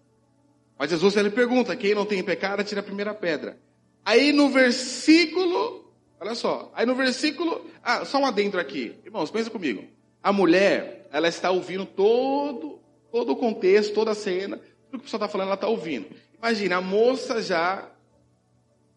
[0.76, 3.56] Mas Jesus ele pergunta: quem não tem pecado, tira a primeira pedra.
[4.04, 5.83] Aí no versículo
[6.20, 6.70] Olha só.
[6.74, 7.64] Aí no versículo.
[7.82, 8.98] Ah, só um adentro aqui.
[9.04, 9.84] Irmãos, pensa comigo.
[10.22, 14.56] A mulher, ela está ouvindo todo, todo o contexto, toda a cena.
[14.56, 16.06] Tudo que o pessoal está falando, ela está ouvindo.
[16.38, 17.88] Imagina, a moça já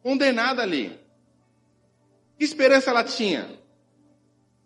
[0.02, 0.98] condenada ali.
[2.38, 3.50] Que esperança ela tinha?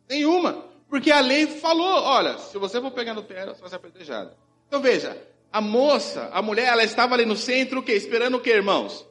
[0.09, 0.65] Nenhuma.
[0.89, 4.35] Porque a lei falou: olha, se você for pegar no terra, você vai ser apedrejada.
[4.67, 5.17] Então veja,
[5.51, 7.93] a moça, a mulher, ela estava ali no centro, o quê?
[7.93, 9.07] Esperando o quê, irmãos?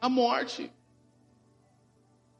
[0.00, 0.70] A morte.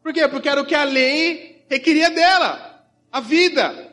[0.02, 0.26] Por quê?
[0.28, 3.92] Porque era o que a lei requeria dela, a vida.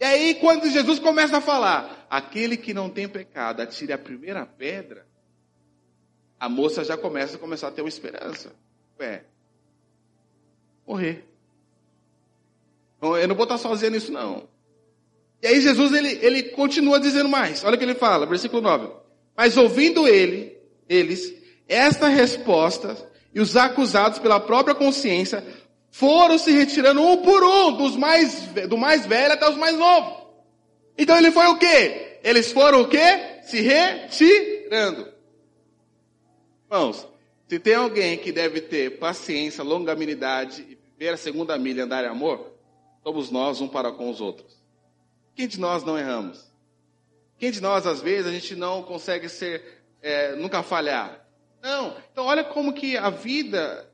[0.00, 4.44] E aí, quando Jesus começa a falar, aquele que não tem pecado, atire a primeira
[4.46, 5.06] pedra,
[6.38, 8.52] a moça já começa a começar a ter uma esperança.
[8.98, 9.24] Ué,
[10.86, 11.24] morrer.
[13.00, 14.48] Eu não vou estar sozinho nisso, não.
[15.42, 17.62] E aí Jesus, ele, ele continua dizendo mais.
[17.64, 18.90] Olha o que ele fala, versículo 9.
[19.36, 20.56] Mas ouvindo ele,
[20.88, 21.34] eles,
[21.68, 22.96] esta resposta,
[23.34, 25.44] e os acusados pela própria consciência
[25.90, 30.24] foram se retirando um por um, dos mais, do mais velho até os mais novos.
[30.96, 32.18] Então ele foi o quê?
[32.22, 33.40] Eles foram o quê?
[33.42, 35.12] Se retirando.
[36.70, 37.06] Irmãos,
[37.48, 42.08] se tem alguém que deve ter paciência, longanimidade e viver a segunda milha andar em
[42.08, 42.52] amor,
[43.02, 44.54] somos nós um para com os outros.
[45.34, 46.52] Quem de nós não erramos?
[47.38, 51.23] Quem de nós, às vezes, a gente não consegue ser, é, nunca falhar?
[51.64, 51.96] Não.
[52.12, 53.90] Então olha como que a vida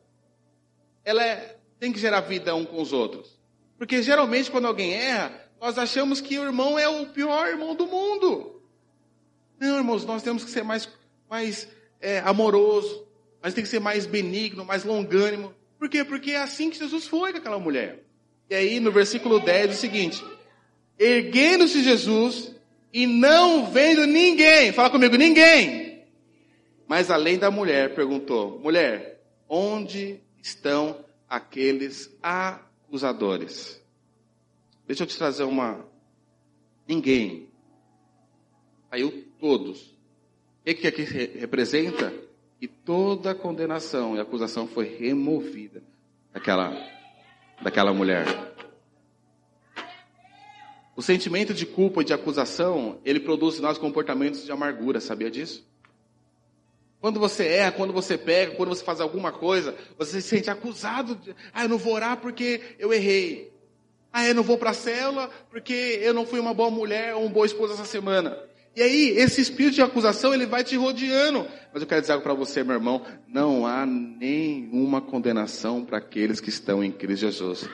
[1.04, 3.38] ela é, tem que gerar vida um com os outros.
[3.78, 7.86] Porque geralmente quando alguém erra, nós achamos que o irmão é o pior irmão do
[7.86, 8.60] mundo.
[9.60, 10.88] Não, irmãos, nós temos que ser mais,
[11.28, 11.68] mais
[12.00, 13.06] é, amoroso,
[13.40, 15.54] mas tem que ser mais benigno, mais longânimo.
[15.78, 16.02] Por quê?
[16.02, 18.02] Porque é assim que Jesus foi com aquela mulher.
[18.50, 20.24] E aí no versículo 10 é o seguinte:
[20.98, 22.50] erguendo-se Jesus
[22.92, 25.79] e não vendo ninguém, fala comigo, ninguém
[26.90, 33.80] mas além da mulher, perguntou: mulher, onde estão aqueles acusadores?
[34.88, 35.86] Deixa eu te trazer uma.
[36.88, 37.48] Ninguém.
[38.90, 39.96] Saiu todos.
[40.64, 42.12] que, que aqui representa?
[42.58, 45.84] Que toda condenação e acusação foi removida
[46.32, 46.76] daquela,
[47.62, 48.26] daquela mulher.
[50.96, 55.30] O sentimento de culpa e de acusação, ele produz em nós comportamentos de amargura, sabia
[55.30, 55.69] disso?
[57.00, 61.14] Quando você erra, quando você pega, quando você faz alguma coisa, você se sente acusado.
[61.14, 63.50] De, ah, eu não vou orar porque eu errei.
[64.12, 67.22] Ah, eu não vou para a célula porque eu não fui uma boa mulher ou
[67.22, 68.36] uma boa esposa essa semana.
[68.76, 71.46] E aí, esse espírito de acusação, ele vai te rodeando.
[71.72, 73.02] Mas eu quero dizer algo para você, meu irmão.
[73.26, 77.68] Não há nenhuma condenação para aqueles que estão em Cristo Jesus.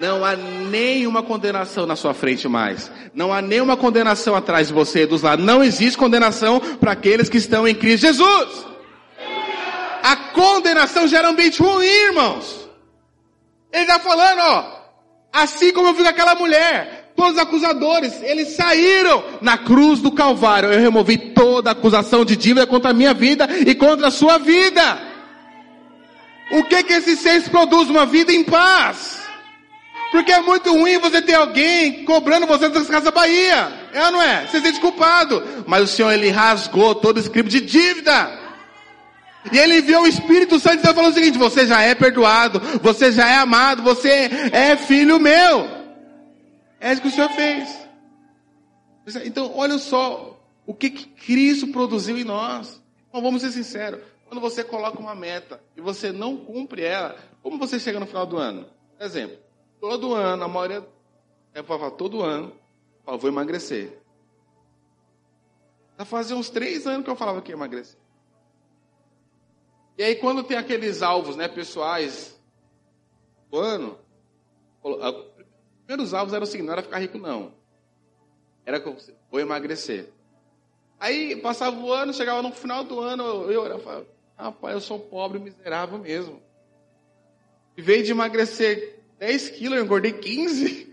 [0.00, 2.90] Não há nenhuma condenação na sua frente mais.
[3.14, 5.44] Não há nenhuma condenação atrás de você, dos lados.
[5.44, 8.66] Não existe condenação para aqueles que estão em Cristo Jesus.
[10.02, 12.66] A condenação gera ambiente ruim, irmãos.
[13.70, 14.80] Ele está falando, ó,
[15.30, 20.72] assim como eu vi aquela mulher, todos os acusadores, eles saíram na cruz do Calvário.
[20.72, 24.98] Eu removi toda acusação de dívida contra a minha vida e contra a sua vida.
[26.52, 27.90] O que que esses seis produz?
[27.90, 29.19] Uma vida em paz.
[30.10, 33.88] Porque é muito ruim você ter alguém cobrando você das Casas Bahia.
[33.92, 34.46] É ou não é?
[34.46, 35.42] Você se sente culpado.
[35.66, 38.38] Mas o Senhor, Ele rasgou todo o escrito de dívida.
[39.52, 42.60] E Ele enviou o Espírito Santo e está falando o seguinte, você já é perdoado,
[42.82, 45.68] você já é amado, você é filho meu.
[46.80, 47.78] É isso que o Senhor fez.
[49.24, 52.82] Então, olha só o que, que Cristo produziu em nós.
[53.08, 54.00] Então, vamos ser sinceros.
[54.26, 58.26] Quando você coloca uma meta e você não cumpre ela, como você chega no final
[58.26, 58.66] do ano?
[59.00, 59.49] Exemplo.
[59.80, 60.86] Todo ano, a maioria
[61.54, 62.52] é para todo ano,
[63.06, 63.98] eu vou emagrecer.
[65.98, 67.98] Já fazia uns três anos que eu falava que ia emagrecer.
[69.96, 72.38] E aí quando tem aqueles alvos, né, pessoais
[73.50, 73.98] do ano,
[74.82, 74.96] os
[75.78, 77.54] primeiros alvos eram o seguinte, não era ficar rico não.
[78.64, 78.96] Era que eu
[79.30, 80.12] vou emagrecer.
[80.98, 84.98] Aí passava o ano, chegava no final do ano, eu, eu falava, rapaz, eu sou
[84.98, 86.42] pobre, miserável mesmo.
[87.76, 90.88] Em vez de emagrecer 10 quilos, eu engordei 15.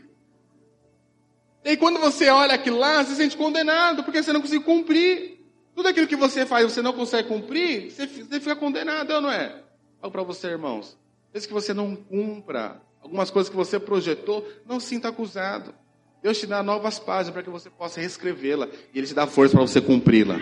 [1.64, 4.64] E aí quando você olha aquilo lá, você se sente condenado, porque você não conseguiu
[4.64, 5.38] cumprir.
[5.74, 9.64] Tudo aquilo que você faz você não consegue cumprir, você, fica condenado, ou não é?
[10.02, 10.98] Algo para você, irmãos.
[11.32, 15.74] Desde que você não cumpra algumas coisas que você projetou, não sinta acusado.
[16.22, 19.56] Deus te dá novas páginas para que você possa reescrevê-la e Ele te dá força
[19.56, 20.38] para você cumpri-la.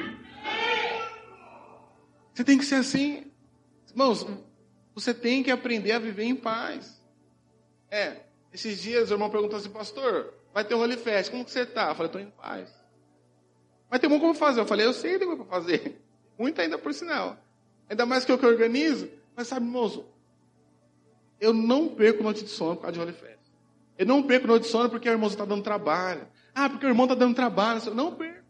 [2.33, 3.25] Você tem que ser assim.
[3.89, 4.25] Irmãos,
[4.95, 7.04] você tem que aprender a viver em paz.
[7.95, 11.51] É, esses dias o irmão perguntou assim, pastor, vai ter o Holy Fest, como que
[11.51, 11.87] você está?
[11.87, 12.69] Eu falei, estou em paz.
[13.89, 14.59] Mas tem como fazer?
[14.59, 16.01] Eu falei, eu sei tem como fazer.
[16.37, 17.37] Muito ainda por sinal.
[17.89, 19.09] Ainda mais que eu que organizo.
[19.33, 20.05] Mas sabe, moço,
[21.39, 23.39] eu não perco noite de sono por causa de Holy Fest.
[23.97, 26.27] Eu não perco noite de sono porque o irmão está dando trabalho.
[26.53, 27.81] Ah, porque o irmão está dando trabalho.
[27.85, 28.43] Eu não perco.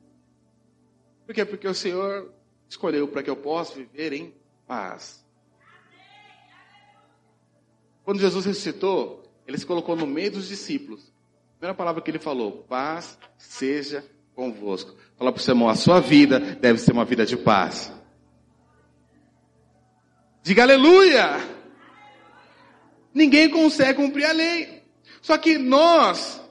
[1.28, 1.46] Por quê?
[1.46, 2.34] Porque o Senhor
[2.68, 4.34] escolheu para que eu possa viver em
[4.66, 5.24] paz.
[8.04, 11.14] Quando Jesus ressuscitou, ele se colocou no meio dos discípulos.
[11.58, 14.06] Primeira palavra que ele falou, paz seja
[14.36, 14.96] convosco.
[15.18, 17.92] Fala para o seu irmão, a sua vida deve ser uma vida de paz.
[20.44, 21.40] Diga aleluia!
[23.14, 24.84] Ninguém consegue cumprir a lei.
[25.22, 26.42] Só que nós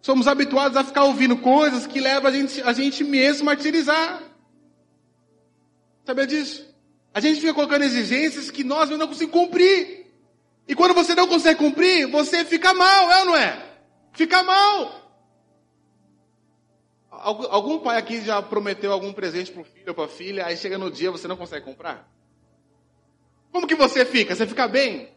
[0.00, 4.22] somos habituados a ficar ouvindo coisas que levam a gente, a gente mesmo a martirizar.
[6.04, 6.74] Sabia disso?
[7.12, 9.95] A gente fica colocando exigências que nós não conseguimos cumprir.
[10.68, 13.78] E quando você não consegue cumprir, você fica mal, é ou não é?
[14.12, 15.06] Fica mal.
[17.10, 20.56] Algum pai aqui já prometeu algum presente para o filho ou para a filha, aí
[20.56, 22.10] chega no dia você não consegue comprar?
[23.52, 24.34] Como que você fica?
[24.34, 25.08] Você fica bem?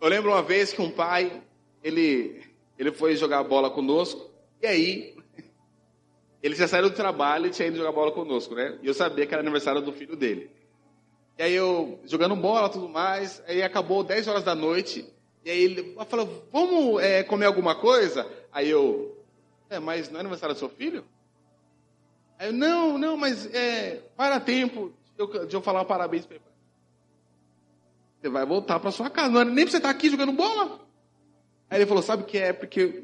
[0.00, 1.42] Eu lembro uma vez que um pai,
[1.82, 2.42] ele,
[2.78, 5.16] ele foi jogar bola conosco, e aí,
[6.42, 8.78] ele já saiu do trabalho e tinha ido jogar bola conosco, né?
[8.82, 10.50] E eu sabia que era aniversário do filho dele.
[11.42, 15.04] E aí eu, jogando bola tudo mais, aí acabou 10 horas da noite,
[15.44, 18.30] e aí ele falou, vamos é, comer alguma coisa?
[18.52, 19.20] Aí eu,
[19.68, 21.04] é, mas não é aniversário do seu filho?
[22.38, 26.24] Aí eu, não, não, mas é, para tempo de eu, de eu falar um parabéns
[26.24, 26.44] para ele.
[28.20, 30.78] Você vai voltar para sua casa, não era nem para você estar aqui jogando bola.
[31.68, 32.52] Aí ele falou, sabe o que é?
[32.52, 33.02] Porque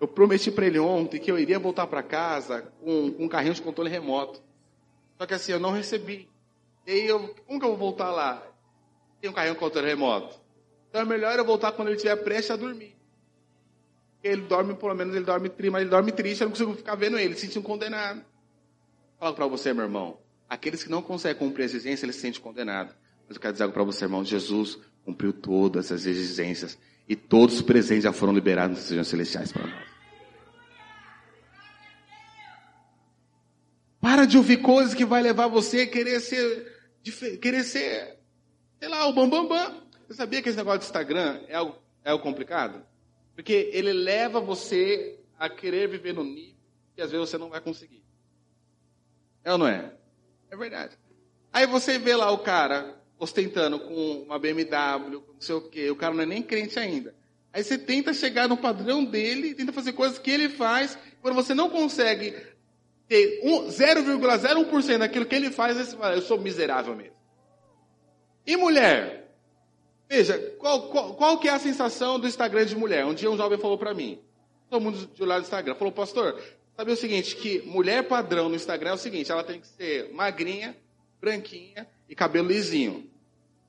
[0.00, 3.54] eu prometi para ele ontem que eu iria voltar para casa com, com um carrinho
[3.54, 4.42] de controle remoto.
[5.16, 6.28] Só que assim, eu não recebi.
[6.88, 8.42] E eu, como que eu vou voltar lá?
[9.20, 10.40] Tem um carrinho com controle remoto.
[10.88, 12.96] Então é melhor eu voltar quando ele estiver prestes a dormir.
[14.24, 16.94] Ele dorme, pelo menos ele dorme triste, mas ele dorme triste, eu não consigo ficar
[16.94, 18.24] vendo ele, se um condenado.
[19.20, 22.40] Falo para você, meu irmão, aqueles que não conseguem cumprir a exigência, eles se sentem
[22.40, 22.94] condenados.
[23.26, 27.56] Mas eu quero dizer algo para você, irmão, Jesus cumpriu todas as exigências e todos
[27.56, 29.88] os presentes já foram liberados nas regiões celestiais para nós.
[34.00, 36.67] Para de ouvir coisas que vai levar você a querer ser,
[37.12, 38.18] querer ser,
[38.78, 39.48] sei lá, o bambambam.
[39.48, 39.88] Bam, bam.
[40.06, 42.82] Você sabia que esse negócio de Instagram é algo, é algo complicado?
[43.34, 46.58] Porque ele leva você a querer viver no nível
[46.98, 48.02] que às vezes você não vai conseguir.
[49.44, 49.92] É ou não é?
[50.50, 50.98] É verdade.
[51.52, 55.88] Aí você vê lá o cara ostentando com uma BMW, com não sei o quê,
[55.92, 57.14] o cara não é nem crente ainda.
[57.52, 61.54] Aí você tenta chegar no padrão dele, tenta fazer coisas que ele faz, quando você
[61.54, 62.34] não consegue
[63.08, 67.16] ter 0,01% daquilo que ele faz, você fala, eu sou miserável mesmo.
[68.46, 69.34] E mulher?
[70.08, 73.04] Veja, qual, qual, qual, que é a sensação do Instagram de mulher?
[73.04, 74.20] Um dia um jovem falou para mim,
[74.70, 76.40] todo mundo de olhar do Instagram, falou, pastor,
[76.76, 80.12] sabe o seguinte, que mulher padrão no Instagram é o seguinte, ela tem que ser
[80.12, 80.76] magrinha,
[81.20, 83.08] branquinha e cabelo lisinho.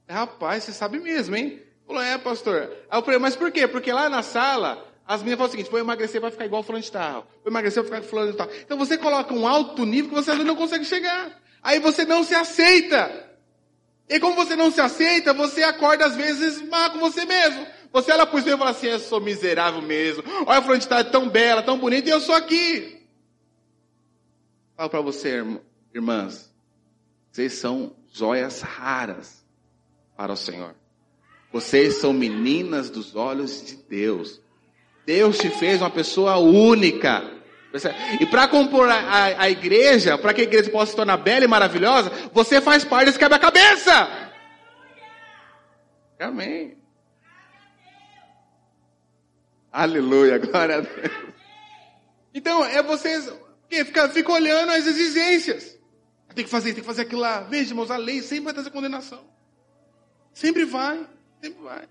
[0.07, 1.61] Rapaz, você sabe mesmo, hein?
[1.85, 2.71] Falou, é, pastor.
[2.89, 3.67] Aí eu falei, mas por quê?
[3.67, 6.83] Porque lá na sala, as meninas falam o seguinte, vou emagrecer, vai ficar igual fulano
[6.83, 7.27] de tal.
[7.43, 8.47] Vou emagrecer, vai ficar fulano de tal.
[8.61, 11.41] Então você coloca um alto nível que você não consegue chegar.
[11.63, 13.27] Aí você não se aceita.
[14.07, 17.65] E como você não se aceita, você acorda às vezes má com você mesmo.
[17.91, 20.23] Você olha para o e fala assim, eu sou miserável mesmo.
[20.45, 23.03] Olha a fulano de tal, é tão bela, tão bonita, e eu sou aqui.
[24.77, 25.43] Falo para você,
[25.91, 26.53] irmãs,
[27.31, 29.43] vocês são joias raras
[30.15, 30.75] para o Senhor.
[31.51, 34.39] Vocês são meninas dos olhos de Deus.
[35.09, 37.23] Deus te fez uma pessoa única.
[38.19, 41.43] E para compor a, a, a igreja, para que a igreja possa se tornar bela
[41.43, 44.07] e maravilhosa, você faz parte desse quebra-cabeça.
[46.19, 46.77] Amém.
[49.71, 51.11] Aleluia, glória a Deus.
[52.31, 53.33] Então, é vocês
[53.67, 55.75] que fica, fica olhando as exigências.
[56.35, 57.41] Tem que fazer, tem que fazer aquilo lá.
[57.41, 59.25] Veja, irmãos, a lei sempre vai trazer condenação.
[60.35, 61.03] Sempre vai.
[61.41, 61.89] Sempre vai.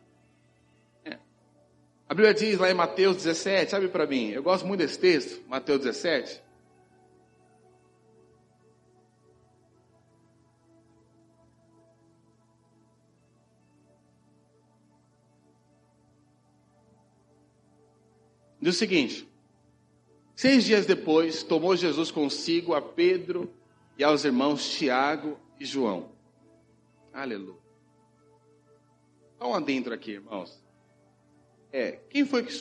[2.09, 4.31] A Bíblia diz lá em Mateus 17, sabe para mim?
[4.31, 6.43] Eu gosto muito desse texto, Mateus 17.
[18.59, 19.29] Diz o seguinte:
[20.35, 23.53] Seis dias depois, tomou Jesus consigo a Pedro
[23.99, 26.11] e aos irmãos Tiago e João.
[27.13, 27.59] Aleluia.
[29.41, 30.68] Um adentro aqui, irmãos.
[31.73, 32.53] É, quem foi que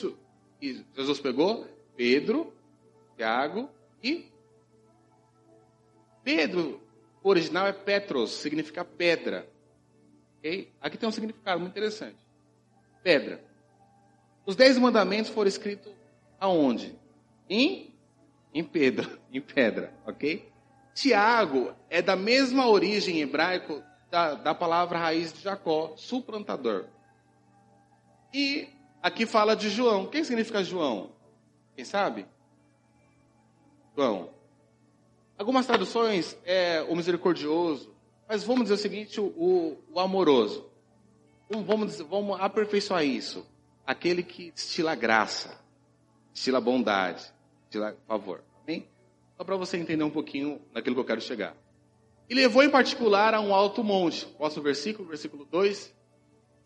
[0.94, 1.66] Jesus pegou?
[1.96, 2.52] Pedro,
[3.16, 3.68] Tiago
[4.02, 4.30] e
[6.22, 6.80] Pedro,
[7.22, 9.48] o original é Petros, significa pedra.
[10.38, 10.70] Okay?
[10.80, 12.18] Aqui tem um significado muito interessante.
[13.02, 13.42] Pedra.
[14.44, 15.92] Os dez mandamentos foram escritos
[16.38, 16.98] aonde?
[17.48, 17.94] Em,
[18.52, 20.50] em pedra, em pedra, ok?
[20.94, 26.86] Tiago é da mesma origem hebraico da, da palavra raiz de Jacó, suplantador.
[28.32, 28.68] E
[29.02, 30.06] aqui fala de João.
[30.06, 31.10] Quem significa João?
[31.74, 32.26] Quem sabe?
[33.96, 34.30] João.
[35.36, 37.94] Algumas traduções é o misericordioso,
[38.28, 40.68] mas vamos dizer o seguinte, o, o amoroso.
[41.48, 43.46] Vamos, dizer, vamos aperfeiçoar isso.
[43.86, 45.58] Aquele que destila graça,
[46.32, 47.32] destila bondade,
[47.62, 48.42] destila favor.
[48.62, 48.86] Amém?
[49.36, 51.56] Só para você entender um pouquinho naquilo que eu quero chegar.
[52.28, 54.26] E levou em particular a um alto monte.
[54.26, 55.94] Posso o versículo, versículo 2.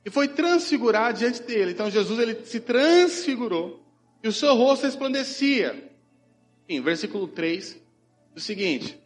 [0.04, 1.72] E foi transfigurar diante dele.
[1.72, 3.82] Então Jesus ele se transfigurou
[4.22, 5.90] e o seu rosto resplandecia.
[6.68, 7.76] Em versículo 3,
[8.34, 8.98] o seguinte: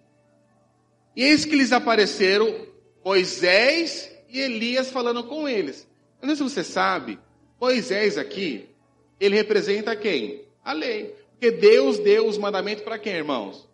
[1.14, 2.66] E eis que lhes apareceram
[3.04, 5.86] Moisés e Elias falando com eles.
[6.20, 7.18] Eu não sei se você sabe,
[7.60, 8.68] Moisés aqui,
[9.18, 10.44] ele representa quem?
[10.64, 11.14] A lei.
[11.32, 13.68] Porque Deus deu os mandamentos para quem, irmãos?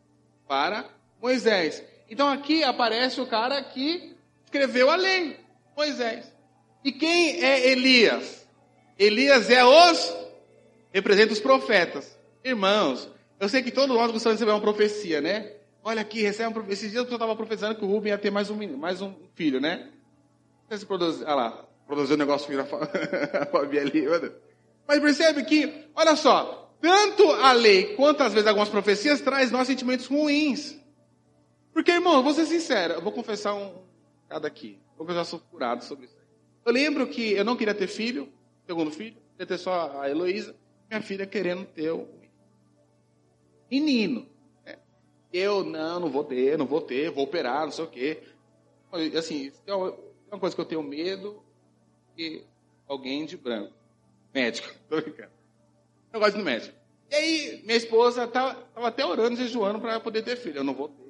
[0.49, 0.89] Para
[1.21, 1.83] Moisés.
[2.11, 5.39] Então aqui aparece o cara que escreveu a lei,
[5.77, 6.32] Moisés.
[6.85, 8.47] E quem é Elias?
[8.99, 10.23] Elias é os
[10.93, 12.19] representa os profetas.
[12.45, 13.09] Irmãos,
[13.41, 15.53] eu sei que todos nós gostamos de receber uma profecia, né?
[15.83, 16.75] Olha aqui, recebe uma profecia.
[16.75, 19.61] Esses dias eu estava profetizando que o Rubem ia ter mais um, mais um filho,
[19.61, 19.89] né?
[20.69, 22.63] Você produz, olha lá, produziu um negócio filho
[23.81, 24.07] ali.
[24.87, 29.69] Mas percebe que, olha só, tanto a lei quanto às vezes algumas profecias traz nossos
[29.69, 30.79] sentimentos ruins.
[31.73, 33.83] Porque, irmão, vou ser sincero, eu vou confessar um
[34.29, 36.22] cada aqui, eu já sou curado sobre isso.
[36.65, 38.33] Eu lembro que eu não queria ter filho,
[38.67, 40.55] segundo filho, queria ter só a Heloísa,
[40.89, 42.07] minha filha querendo ter um
[43.71, 44.27] menino.
[44.65, 44.79] Né?
[45.33, 48.23] Eu, não, não vou ter, não vou ter, vou operar, não sei o quê.
[49.17, 51.43] Assim, é uma coisa que eu tenho medo
[52.17, 52.45] que
[52.87, 53.73] alguém de branco,
[54.33, 55.33] médico, tô brincando.
[56.13, 56.75] Eu gosto do médico.
[57.11, 60.59] E aí, minha esposa estava até orando, jejuando para poder ter filho.
[60.59, 61.03] Eu não vou ter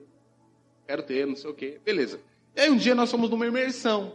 [0.92, 1.80] quero ter, não sei o quê.
[1.84, 2.20] Beleza.
[2.54, 4.14] E aí um dia nós fomos numa imersão.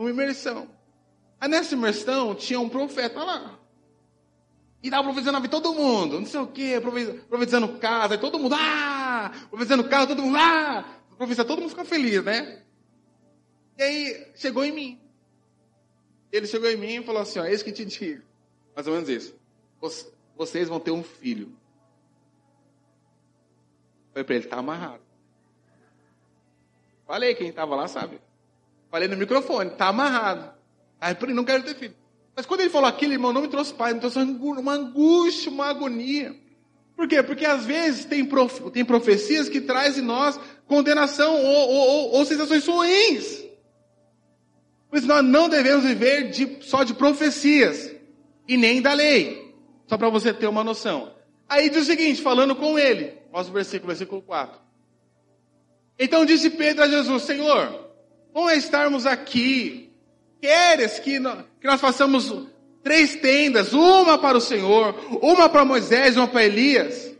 [0.00, 0.66] Numa imersão.
[1.38, 3.60] Aí nessa imersão tinha um profeta lá.
[4.82, 6.80] E tava profetizando a vida todo mundo, não sei o quê,
[7.28, 9.30] profetizando casa, todo mundo, ah!
[9.50, 10.86] Profetizando casa, todo mundo, ah!
[11.18, 12.62] Profetizando, todo mundo fica feliz, né?
[13.76, 15.00] E aí, chegou em mim.
[16.32, 18.22] Ele chegou em mim e falou assim, ó, eis que te digo.
[18.74, 19.38] Mais ou menos isso.
[20.34, 21.54] Vocês vão ter um filho.
[24.14, 25.02] Falei para ele, tá amarrado.
[27.06, 28.18] Falei, quem estava lá sabe.
[28.90, 30.52] Falei no microfone, tá amarrado.
[31.00, 31.94] Aí falei, não quero ter filho.
[32.34, 35.66] Mas quando ele falou aquilo, irmão, não me trouxe paz, me trouxe uma angústia, uma
[35.66, 36.34] agonia.
[36.96, 37.22] Por quê?
[37.22, 42.12] Porque às vezes tem, prof, tem profecias que trazem em nós condenação ou, ou, ou,
[42.12, 43.42] ou sensações ruins.
[44.88, 47.90] Por isso nós não devemos viver de, só de profecias
[48.46, 49.54] e nem da lei.
[49.86, 51.12] Só para você ter uma noção.
[51.48, 54.60] Aí diz o seguinte, falando com ele, mostra o versículo, versículo 4.
[55.98, 57.89] Então disse Pedro a Jesus, Senhor,
[58.32, 59.90] vamos estarmos aqui,
[60.40, 62.32] queres que nós, que nós façamos
[62.82, 67.10] três tendas, uma para o Senhor, uma para Moisés, uma para Elias.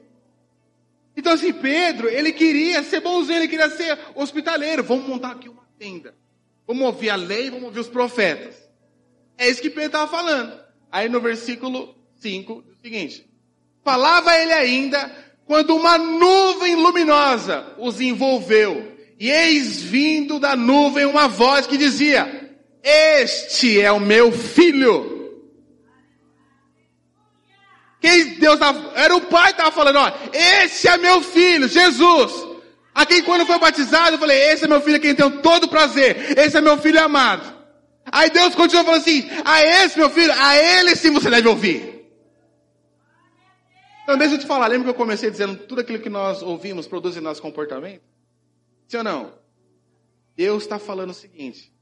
[1.17, 4.83] Então assim, Pedro, ele queria ser bonzinho, ele queria ser hospitaleiro.
[4.83, 6.15] Vamos montar aqui uma tenda.
[6.67, 8.57] Vamos ouvir a lei, vamos ouvir os profetas.
[9.37, 10.59] É isso que Pedro estava falando.
[10.91, 13.29] Aí no versículo 5, o seguinte:
[13.85, 15.11] Falava ele ainda
[15.47, 18.99] quando uma nuvem luminosa os envolveu.
[19.21, 25.21] E eis vindo da nuvem uma voz que dizia: Este é o meu filho.
[28.01, 28.59] Quem Deus
[28.95, 32.33] era o pai que estava falando, ó, esse é meu filho, Jesus.
[32.95, 36.39] A quem quando foi batizado, eu falei, esse é meu filho quem tenho todo prazer.
[36.39, 37.61] Esse é meu filho amado.
[38.11, 42.07] Aí Deus continuou falando assim, a esse meu filho, a ele sim você deve ouvir.
[44.03, 46.87] Então deixa eu te falar, lembra que eu comecei dizendo tudo aquilo que nós ouvimos
[46.87, 48.10] produz em nosso comportamento?
[48.91, 49.32] Sim ou não?
[50.34, 51.72] Deus está falando o seguinte,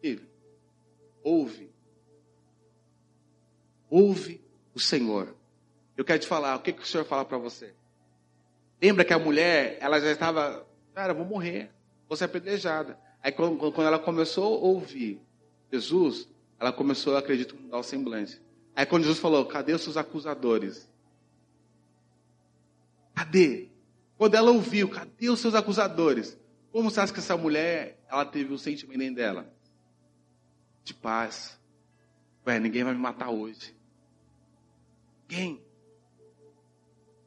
[0.00, 0.24] filho,
[1.20, 1.72] ouve.
[3.90, 4.40] Ouve
[4.72, 5.34] o Senhor.
[5.96, 7.74] Eu quero te falar, o que, que o Senhor fala para você?
[8.80, 11.68] Lembra que a mulher, ela já estava, cara, vou morrer,
[12.08, 12.96] vou ser apedrejada.
[13.20, 15.20] Aí quando, ela começou a ouvir
[15.72, 16.28] Jesus,
[16.60, 18.40] ela começou, acredito, a mudar o semblante.
[18.76, 20.88] Aí quando Jesus falou, cadê os seus acusadores?
[23.16, 23.68] Cadê?
[24.16, 26.40] Quando ela ouviu, cadê os seus acusadores?
[26.72, 29.54] Como você acha que essa mulher, ela teve o sentimento dela?
[30.82, 31.60] De paz.
[32.46, 33.76] Ué, ninguém vai me matar hoje.
[35.28, 35.62] Quem?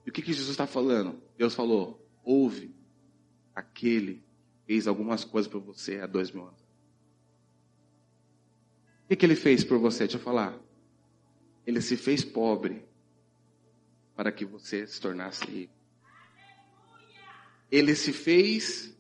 [0.04, 1.22] E o que, que Jesus está falando?
[1.38, 2.76] Deus falou: ouve
[3.54, 6.62] aquele que fez algumas coisas por você há dois mil anos.
[9.04, 10.06] O que, que ele fez por você?
[10.06, 10.60] Deixa eu falar.
[11.66, 12.84] Ele se fez pobre
[14.16, 15.74] para que você se tornasse rico.
[17.72, 18.95] Ele se fez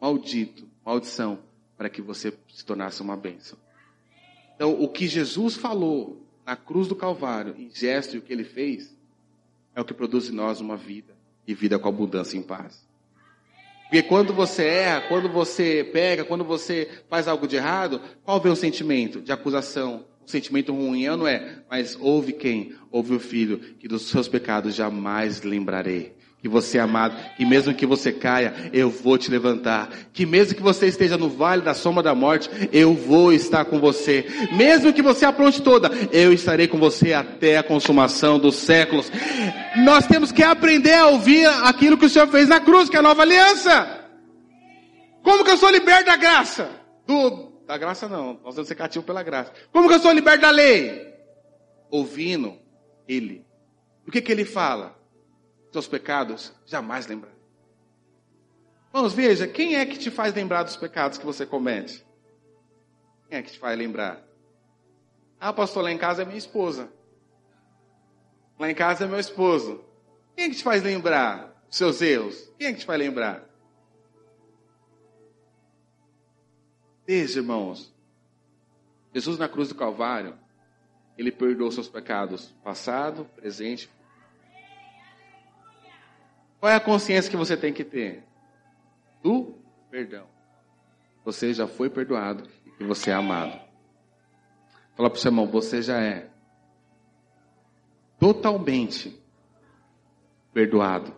[0.00, 1.38] maldito, maldição,
[1.76, 3.58] para que você se tornasse uma bênção.
[4.54, 8.44] Então, o que Jesus falou na cruz do Calvário, em gesto e o que ele
[8.44, 8.96] fez,
[9.74, 11.14] é o que produz em nós uma vida
[11.46, 12.86] e vida com abundância em paz.
[13.82, 18.50] Porque quando você erra, quando você pega, quando você faz algo de errado, qual vem
[18.50, 20.06] o sentimento de acusação?
[20.26, 22.74] O sentimento ruim, não é, mas ouve quem?
[22.90, 27.74] Ouve o filho, que dos seus pecados jamais lembrarei que você é amado, que mesmo
[27.74, 31.74] que você caia, eu vou te levantar, que mesmo que você esteja no vale da
[31.74, 36.68] sombra da morte, eu vou estar com você, mesmo que você apronte toda, eu estarei
[36.68, 39.10] com você até a consumação dos séculos.
[39.76, 43.00] Nós temos que aprender a ouvir aquilo que o Senhor fez na cruz, que é
[43.00, 44.04] a nova aliança.
[45.22, 46.70] Como que eu sou liberto da graça?
[47.06, 49.52] Do, da graça não, nós vamos ser cativo pela graça.
[49.72, 51.12] Como que eu sou liberto da lei?
[51.90, 52.56] Ouvindo
[53.08, 53.44] Ele.
[54.06, 54.96] O que que Ele fala?
[55.76, 57.34] Seus pecados, jamais lembrar.
[58.90, 62.02] Vamos, veja, quem é que te faz lembrar dos pecados que você comete?
[63.28, 64.26] Quem é que te faz lembrar?
[65.38, 66.90] Ah, pastor, lá em casa é minha esposa.
[68.58, 69.84] Lá em casa é meu esposo.
[70.34, 72.50] Quem é que te faz lembrar dos seus erros?
[72.58, 73.44] Quem é que te faz lembrar?
[77.06, 77.94] Veja, irmãos,
[79.12, 80.38] Jesus na cruz do Calvário,
[81.18, 83.90] ele perdoou seus pecados passado, presente
[86.60, 88.24] qual é a consciência que você tem que ter?
[89.22, 89.54] Do
[89.90, 90.26] perdão.
[91.24, 93.58] Você já foi perdoado e que você é amado.
[94.96, 96.30] Fala para o seu irmão, você já é
[98.18, 99.20] totalmente
[100.52, 101.14] perdoado.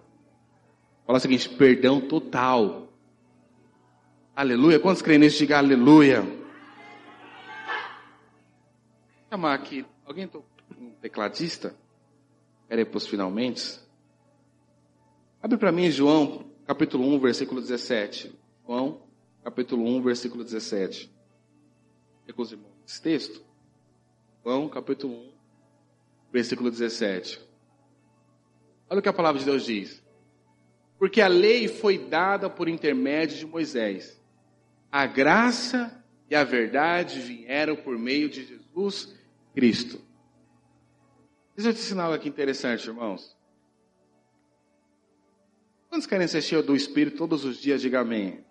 [1.07, 2.89] Fala o seguinte, perdão total.
[4.35, 4.79] Aleluia.
[4.79, 5.39] Quantos creem nisso?
[5.39, 6.23] Diga aleluia.
[6.23, 6.39] Vou
[9.31, 9.87] chamar aqui.
[10.05, 10.29] Alguém
[10.79, 11.75] um tecladista?
[12.63, 13.81] Espera aí para os finalmente.
[15.41, 18.37] Abre para mim João, capítulo 1, versículo 17.
[18.67, 19.03] João,
[19.45, 21.15] capítulo 1, versículo 17.
[22.27, 22.73] É com os irmãos.
[22.85, 23.41] Esse texto.
[24.45, 25.33] João, capítulo 1,
[26.33, 27.41] versículo 17.
[28.91, 30.03] Olha o que a palavra de Deus diz.
[30.99, 34.21] Porque a lei foi dada por intermédio de Moisés.
[34.91, 39.17] A graça e a verdade vieram por meio de Jesus
[39.55, 40.01] Cristo.
[41.55, 43.38] Deixa eu te ensinar algo aqui interessante, irmãos.
[45.89, 47.81] Quantos querem ser cheios do Espírito todos os dias?
[47.81, 48.45] Diga amém.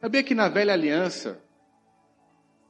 [0.00, 1.40] Sabia que na velha aliança,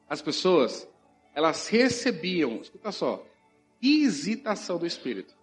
[0.08, 0.86] as pessoas,
[1.34, 3.24] elas recebiam, escuta só,
[3.80, 5.34] visitação do Espírito.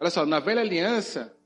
[0.00, 1.36] Olha só, na velha aliança,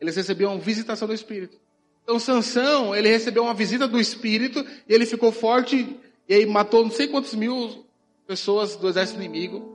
[0.00, 1.58] eles recebiam visitação do Espírito.
[2.04, 5.98] Então Sansão, ele recebeu uma visita do Espírito e ele ficou forte
[6.28, 7.84] e aí matou não sei quantos mil
[8.26, 9.74] pessoas do exército inimigo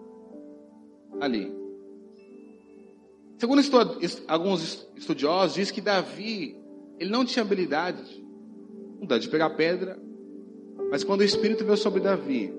[1.19, 1.60] ali.
[3.41, 3.75] Segundo estu
[4.27, 6.55] alguns estudiosos, diz que Davi,
[6.99, 8.23] ele não tinha habilidade
[9.19, 9.99] de pegar pedra,
[10.91, 12.53] mas quando o Espírito veio sobre Davi,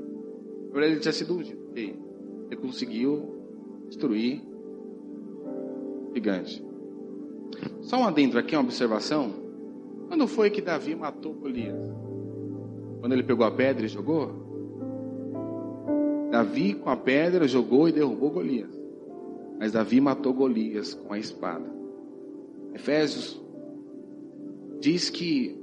[0.75, 1.71] ele tinha sido ungido.
[1.77, 4.43] Ele conseguiu destruir
[6.11, 6.61] o gigante.
[7.83, 9.33] Só um adentro aqui, uma observação.
[10.09, 11.79] Quando foi que Davi matou Golias?
[12.99, 14.33] Quando ele pegou a pedra e jogou?
[16.29, 18.82] Davi com a pedra jogou e derrubou Golias.
[19.63, 21.73] Mas Davi matou Golias com a espada.
[22.75, 23.41] Efésios
[24.81, 25.57] diz que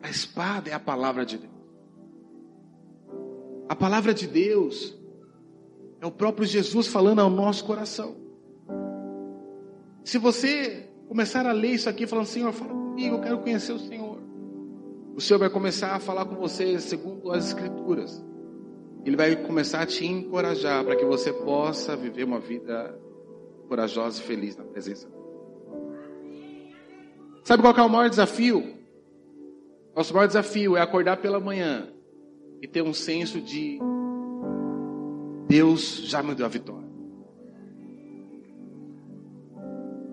[0.00, 1.52] a espada é a palavra de Deus.
[3.68, 4.96] A palavra de Deus
[6.00, 8.14] é o próprio Jesus falando ao nosso coração.
[10.04, 13.80] Se você começar a ler isso aqui, falando, Senhor, fala comigo, eu quero conhecer o
[13.80, 14.22] Senhor.
[15.16, 18.24] O Senhor vai começar a falar com você segundo as Escrituras.
[19.04, 22.98] Ele vai começar a te encorajar para que você possa viver uma vida
[23.68, 25.20] corajosa e feliz na presença dele.
[27.44, 28.78] Sabe qual é o maior desafio?
[29.94, 31.88] Nosso maior desafio é acordar pela manhã
[32.60, 33.78] e ter um senso de
[35.48, 36.88] Deus já me deu a vitória.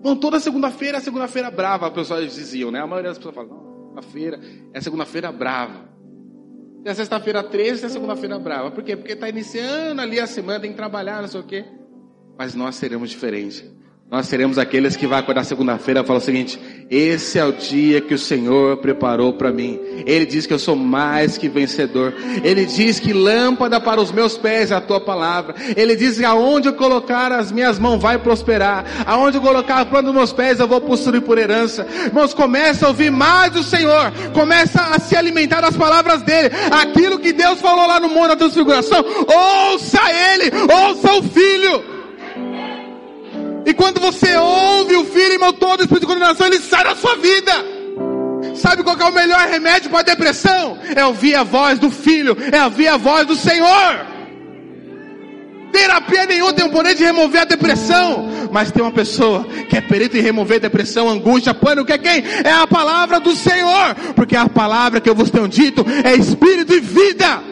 [0.00, 2.80] Bom, toda segunda-feira é segunda-feira brava, as pessoas diziam, né?
[2.80, 4.40] A maioria das pessoas fala, não, segunda-feira
[4.72, 5.88] é segunda-feira brava.
[6.88, 8.70] Tem a sexta-feira 13, tem a segunda-feira brava.
[8.70, 8.96] Por quê?
[8.96, 11.66] Porque está iniciando ali a semana, tem que trabalhar, não sei o quê.
[12.38, 13.62] Mas nós seremos diferentes.
[14.10, 16.58] Nós seremos aqueles que vai acordar segunda-feira e falar o seguinte:
[16.90, 19.78] esse é o dia que o Senhor preparou para mim.
[20.06, 22.14] Ele diz que eu sou mais que vencedor.
[22.42, 25.54] Ele diz que lâmpada para os meus pés é a tua palavra.
[25.76, 28.86] Ele diz que aonde eu colocar as minhas mãos vai prosperar.
[29.04, 31.86] Aonde eu colocar a planta dos meus pés eu vou possuir por herança.
[32.06, 34.10] Irmãos, começa a ouvir mais do Senhor.
[34.32, 36.48] Começa a se alimentar das palavras dele.
[36.70, 39.04] Aquilo que Deus falou lá no Monte da Transfiguração.
[39.70, 40.00] Ouça
[40.32, 41.97] ele, ouça o Filho.
[43.68, 46.96] E quando você ouve o Filho, irmão, todo o espírito de condenação, ele sai da
[46.96, 47.52] sua vida.
[48.54, 50.78] Sabe qual é o melhor remédio para a depressão?
[50.96, 54.06] É ouvir a voz do Filho, é ouvir a voz do Senhor.
[55.70, 59.82] Terapia nenhuma tem o poder de remover a depressão, mas tem uma pessoa que é
[59.82, 62.24] perito em remover depressão, angústia, pânico, que é quem?
[62.42, 66.72] É a palavra do Senhor, porque a palavra que eu vos tenho dito é espírito
[66.72, 67.42] e vida.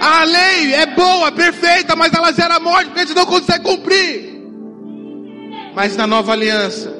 [0.00, 4.33] A lei é boa, perfeita, mas ela gera morte porque a gente não consegue cumprir.
[5.74, 6.94] Mas na nova aliança,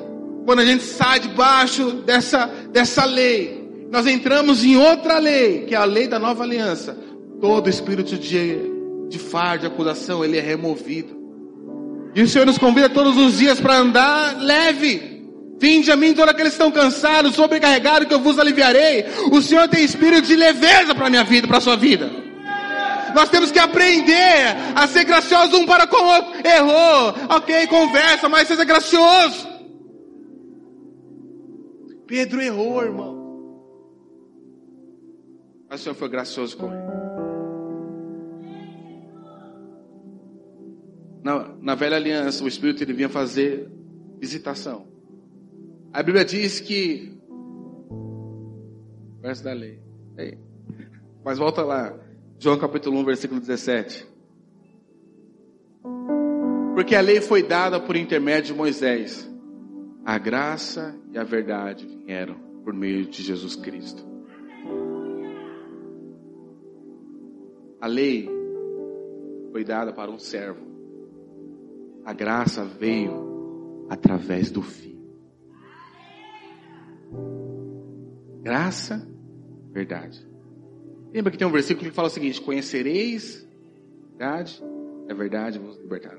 [0.44, 5.78] quando a gente sai debaixo dessa, dessa lei, nós entramos em outra lei, que é
[5.78, 6.96] a lei da nova aliança.
[7.40, 8.58] Todo espírito de,
[9.08, 11.22] de fardo, de acusação, ele é removido.
[12.14, 15.14] E o Senhor nos convida todos os dias para andar leve.
[15.60, 19.04] Vinde a mim todos aqueles que estão cansados, sobrecarregados, que eu vos aliviarei.
[19.30, 22.23] O Senhor tem espírito de leveza para a minha vida, para a sua vida.
[23.14, 26.32] Nós temos que aprender a ser gracioso um para com o outro.
[26.46, 29.48] Errou, ok, conversa, mas seja gracioso.
[32.06, 33.14] Pedro errou, irmão.
[35.68, 36.84] Mas o Senhor foi gracioso com ele.
[41.22, 43.70] Na, na velha aliança, o Espírito ele vinha fazer
[44.18, 44.86] visitação.
[45.92, 47.18] A Bíblia diz que.
[49.22, 49.80] Verso da lei.
[51.24, 52.03] Mas volta lá.
[52.38, 54.06] João capítulo 1, versículo 17.
[56.74, 59.30] Porque a lei foi dada por intermédio de Moisés.
[60.04, 64.04] A graça e a verdade vieram por meio de Jesus Cristo.
[67.80, 68.28] A lei
[69.52, 70.66] foi dada para um servo.
[72.04, 74.94] A graça veio através do Filho.
[78.42, 79.08] Graça,
[79.70, 80.33] verdade.
[81.14, 83.46] Lembra que tem um versículo que fala o seguinte: Conhecereis
[84.02, 84.64] a verdade,
[85.08, 86.18] a verdade vos libertará.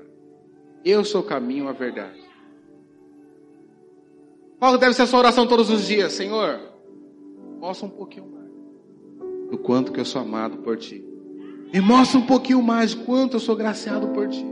[0.82, 2.18] Eu sou o caminho, a verdade.
[4.58, 6.14] Qual deve ser a sua oração todos os dias?
[6.14, 6.58] Senhor,
[7.60, 11.04] possa um pouquinho mais do quanto que eu sou amado por ti.
[11.74, 14.46] Me mostra um pouquinho mais de quanto eu sou graciado por ti.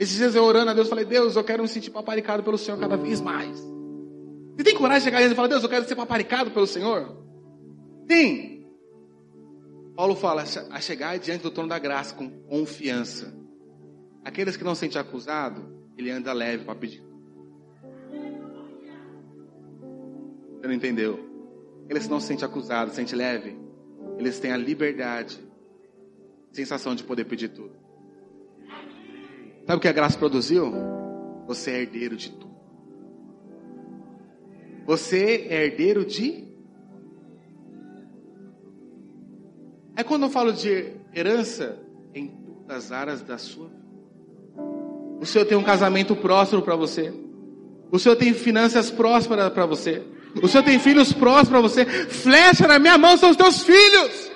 [0.00, 2.80] Esses dias eu orando a Deus, falei, Deus, eu quero me sentir paparicado pelo Senhor
[2.80, 3.60] cada vez mais.
[4.56, 7.16] Você tem coragem de chegar e falar, Deus, eu quero ser paparicado pelo Senhor?
[8.08, 8.51] Tem.
[9.94, 13.34] Paulo fala, a chegar diante do trono da graça com confiança.
[14.24, 17.02] Aqueles que não sentem acusado, ele anda leve para pedir.
[20.56, 21.28] Você não entendeu?
[21.88, 23.58] Que não se sentem acusados, sentem leve,
[24.16, 25.38] eles têm a liberdade,
[26.52, 27.74] sensação de poder pedir tudo.
[29.66, 30.72] Sabe o que a graça produziu?
[31.46, 32.52] Você é herdeiro de tudo.
[34.86, 36.51] Você é herdeiro de.
[39.96, 41.78] É quando eu falo de herança
[42.14, 43.82] em todas as áreas da sua vida.
[45.20, 47.12] O Senhor tem um casamento próspero para você.
[47.90, 50.02] O Senhor tem finanças prósperas para você.
[50.42, 51.84] O Senhor tem filhos prósperos para você.
[52.08, 54.32] Flecha na minha mão são os teus filhos.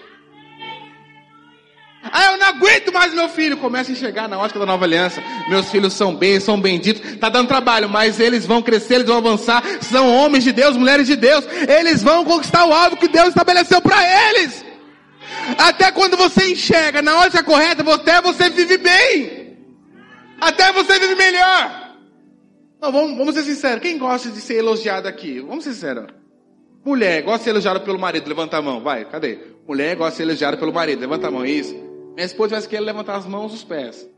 [2.13, 3.57] Ah, eu não aguento mais meu filho.
[3.57, 5.23] Começa a enxergar na ótica da nova aliança.
[5.49, 7.03] Meus filhos são bem, são benditos.
[7.13, 9.65] Está dando trabalho, mas eles vão crescer, eles vão avançar.
[9.81, 11.45] São homens de Deus, mulheres de Deus.
[11.67, 14.66] Eles vão conquistar o alvo que Deus estabeleceu para eles.
[15.59, 19.57] Até quando você enxerga na ótica correta, até você vive bem.
[20.41, 21.97] Até você vive melhor.
[22.81, 23.81] Não, vamos, vamos ser sinceros.
[23.81, 25.41] Quem gosta de ser elogiado aqui?
[25.41, 26.07] Vamos ser sinceros.
[26.85, 28.29] Mulher gosta de ser elogiada pelo marido.
[28.29, 28.81] Levanta a mão.
[28.81, 29.39] Vai, cadê?
[29.67, 31.01] Mulher gosta de ser elogiada pelo marido.
[31.01, 31.45] Levanta a mão.
[31.45, 31.75] Isso.
[32.15, 34.09] Minha esposa vai querer levantar as mãos e os pés.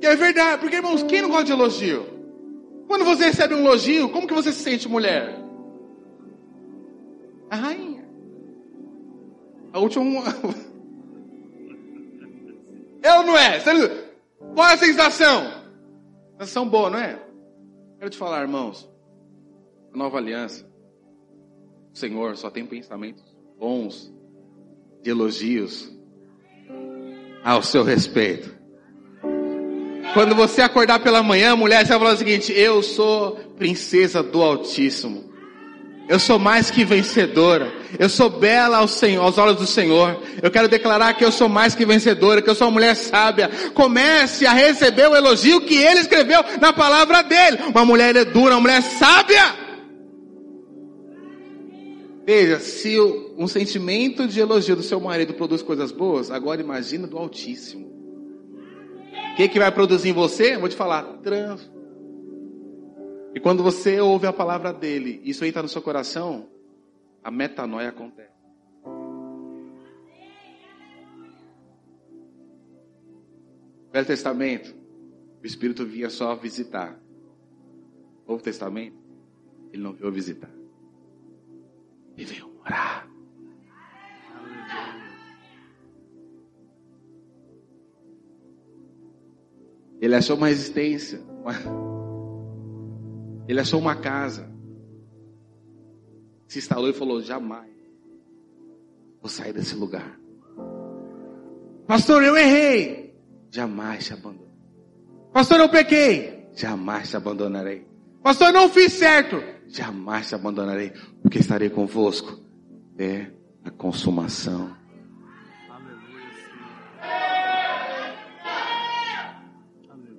[0.00, 0.60] E é verdade.
[0.60, 2.06] Porque, irmãos, quem não gosta de elogio?
[2.86, 5.38] Quando você recebe um elogio, como que você se sente mulher?
[7.50, 7.95] A rainha.
[9.76, 10.04] A última.
[13.02, 13.60] Eu não é?
[14.54, 15.52] Qual é a sensação?
[16.32, 17.20] Sensação boa, não é?
[17.98, 18.88] Quero te falar, irmãos.
[19.92, 20.66] A nova aliança.
[21.92, 23.22] O Senhor só tem pensamentos
[23.58, 24.10] bons,
[25.02, 25.94] de elogios
[27.44, 28.56] ao seu respeito.
[30.14, 34.42] Quando você acordar pela manhã, mulher, você vai falar o seguinte: Eu sou princesa do
[34.42, 35.35] Altíssimo.
[36.08, 37.72] Eu sou mais que vencedora.
[37.98, 40.20] Eu sou bela aos, Senhor, aos olhos do Senhor.
[40.40, 43.50] Eu quero declarar que eu sou mais que vencedora, que eu sou uma mulher sábia.
[43.74, 47.58] Comece a receber o elogio que ele escreveu na palavra dele.
[47.68, 49.66] Uma mulher é dura, uma mulher sábia.
[52.24, 52.98] Veja, se
[53.36, 57.86] um sentimento de elogio do seu marido produz coisas boas, agora imagina do Altíssimo.
[59.32, 60.56] O que, que vai produzir em você?
[60.56, 61.75] Vou te falar, transformação
[63.36, 66.48] e quando você ouve a palavra dele, isso entra no seu coração,
[67.22, 68.32] a metanoia acontece.
[73.92, 74.74] Velho Testamento,
[75.42, 76.98] o Espírito vinha só visitar.
[78.26, 78.96] Novo Testamento,
[79.70, 80.50] ele não veio visitar.
[82.16, 83.06] Ele veio morar.
[90.00, 91.20] Ele achou uma resistência.
[91.42, 91.95] Uma
[93.48, 94.50] ele achou uma casa.
[96.46, 97.70] Se instalou e falou: jamais
[99.20, 100.18] vou sair desse lugar.
[101.86, 103.14] Pastor, eu errei.
[103.50, 104.46] Jamais te abandonarei.
[105.32, 106.48] Pastor, eu pequei.
[106.54, 107.86] Jamais te abandonarei.
[108.22, 109.36] Pastor, eu não fiz certo.
[109.68, 110.92] Jamais te abandonarei,
[111.22, 112.40] porque estarei convosco
[112.94, 113.32] até
[113.64, 114.74] a consumação.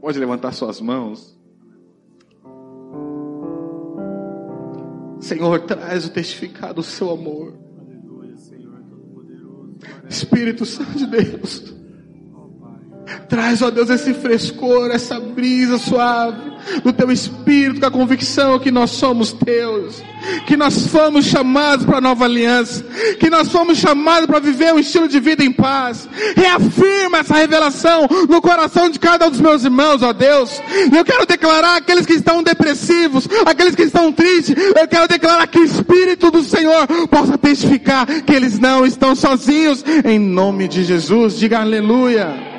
[0.02, 1.37] Pode levantar suas mãos.
[5.28, 7.54] Senhor, traz o testificado do seu amor.
[10.10, 11.76] Espírito Santo de Deus.
[13.28, 16.47] Traz, ó Deus, esse frescor, essa brisa suave
[16.84, 20.04] do teu espírito, com a convicção que nós somos teus,
[20.46, 22.84] que nós fomos chamados para a nova aliança,
[23.20, 26.08] que nós fomos chamados para viver um estilo de vida em paz.
[26.36, 30.62] Reafirma essa revelação no coração de cada um dos meus irmãos, ó Deus.
[30.96, 35.60] Eu quero declarar aqueles que estão depressivos, aqueles que estão tristes, eu quero declarar que
[35.60, 41.38] o Espírito do Senhor possa testificar que eles não estão sozinhos, em nome de Jesus.
[41.38, 42.58] Diga aleluia.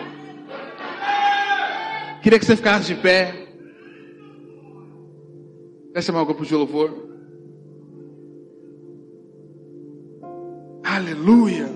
[2.22, 3.38] Queria que você ficasse de pé.
[5.99, 6.92] Quer chamar o grupo de louvor?
[10.84, 11.66] Aleluia.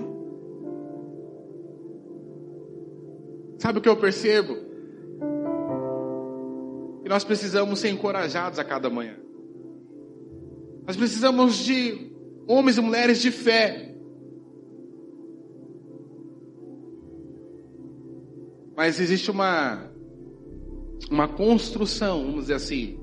[3.57, 4.55] Sabe o que eu percebo?
[7.03, 9.17] Que nós precisamos ser encorajados a cada manhã.
[10.87, 12.09] Nós precisamos de
[12.47, 13.93] homens e mulheres de fé.
[18.73, 19.91] Mas existe uma
[21.11, 23.02] uma construção, vamos dizer assim,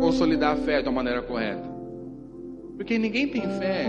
[0.00, 1.68] consolidar a fé de uma maneira correta.
[2.76, 3.84] Porque ninguém tem fé.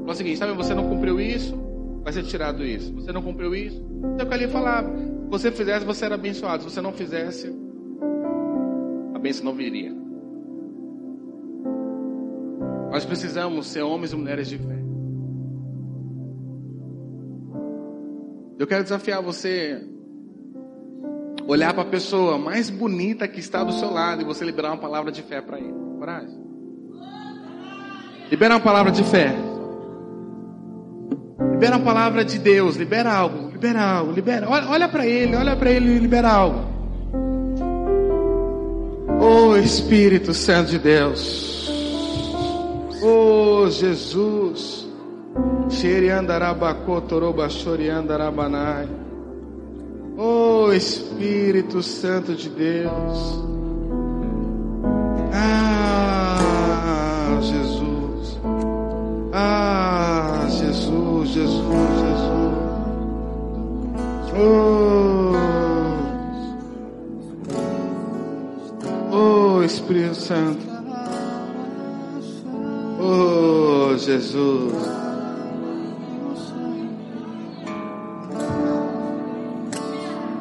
[0.00, 1.56] Fala o seguinte, sabe, você não cumpriu isso,
[2.02, 2.92] vai ser tirado isso.
[2.94, 3.84] Você não cumpriu isso?
[4.14, 4.88] Então o que ali falava.
[4.96, 6.62] Se você fizesse, você era abençoado.
[6.62, 7.52] Se você não fizesse,
[9.14, 9.92] a bênção não viria.
[12.90, 14.82] Nós precisamos ser homens e mulheres de fé.
[18.58, 19.84] Eu quero desafiar você
[21.46, 24.78] olhar para a pessoa mais bonita que está do seu lado e você liberar uma
[24.78, 25.74] palavra de fé para ele.
[25.98, 26.46] Coragem.
[28.30, 29.34] Libera uma palavra de fé.
[31.52, 32.76] Libera uma palavra de Deus.
[32.76, 33.50] Libera algo.
[33.50, 34.12] Libera algo.
[34.12, 34.48] Libera.
[34.48, 35.36] Olha, olha para ele.
[35.36, 36.76] Olha para ele e libera algo.
[39.20, 41.70] Oh Espírito Santo de Deus.
[43.02, 44.86] Oh Jesus.
[50.18, 53.44] Oh Espírito Santo de Deus.
[55.32, 58.38] Ah, Jesus.
[59.34, 61.62] Ah, Jesus, Jesus,
[62.00, 62.32] Jesus.
[64.38, 65.32] Oh,
[69.12, 70.64] oh Espírito Santo.
[72.98, 74.95] Oh, Jesus.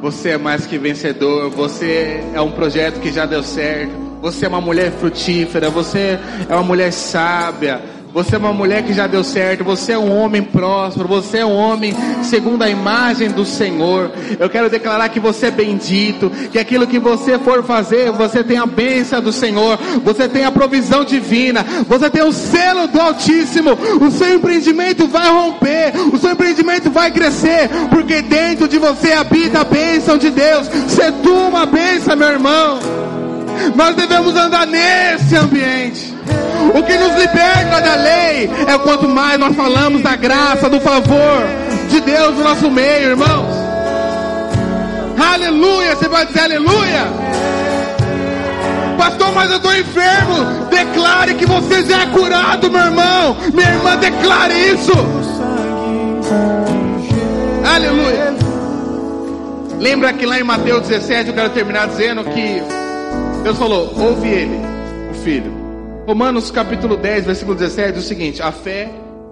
[0.06, 1.50] Você é mais que vencedor.
[1.50, 3.92] Você é um projeto que já deu certo.
[4.22, 5.68] Você é uma mulher frutífera.
[5.72, 7.82] Você é uma mulher sábia.
[8.16, 9.66] Você é uma mulher que já deu certo.
[9.66, 11.06] Você é um homem próspero.
[11.06, 11.94] Você é um homem
[12.24, 14.10] segundo a imagem do Senhor.
[14.40, 16.32] Eu quero declarar que você é bendito.
[16.50, 19.78] Que aquilo que você for fazer, você tem a bênção do Senhor.
[20.02, 21.66] Você tem a provisão divina.
[21.90, 23.72] Você tem o selo do Altíssimo.
[24.00, 25.92] O seu empreendimento vai romper.
[26.14, 27.68] O seu empreendimento vai crescer.
[27.90, 30.70] Porque dentro de você habita a bênção de Deus.
[31.22, 32.80] Tu uma bênção, meu irmão.
[33.76, 36.15] Nós devemos andar nesse ambiente.
[36.74, 41.44] O que nos liberta da lei é quanto mais nós falamos da graça, do favor
[41.90, 43.56] de Deus no nosso meio, irmãos.
[45.34, 47.06] Aleluia, você vai dizer aleluia.
[48.98, 50.66] Pastor, mas eu estou enfermo.
[50.70, 53.38] Declare que você já é curado, meu irmão.
[53.54, 54.92] Minha irmã, declare isso.
[57.64, 58.36] Aleluia.
[59.80, 62.64] Lembra que lá em Mateus 17 eu quero terminar dizendo que
[63.44, 64.60] Deus falou: ouve ele,
[65.12, 65.65] o filho.
[66.06, 68.92] Romanos capítulo 10, versículo 17 diz o seguinte: a fé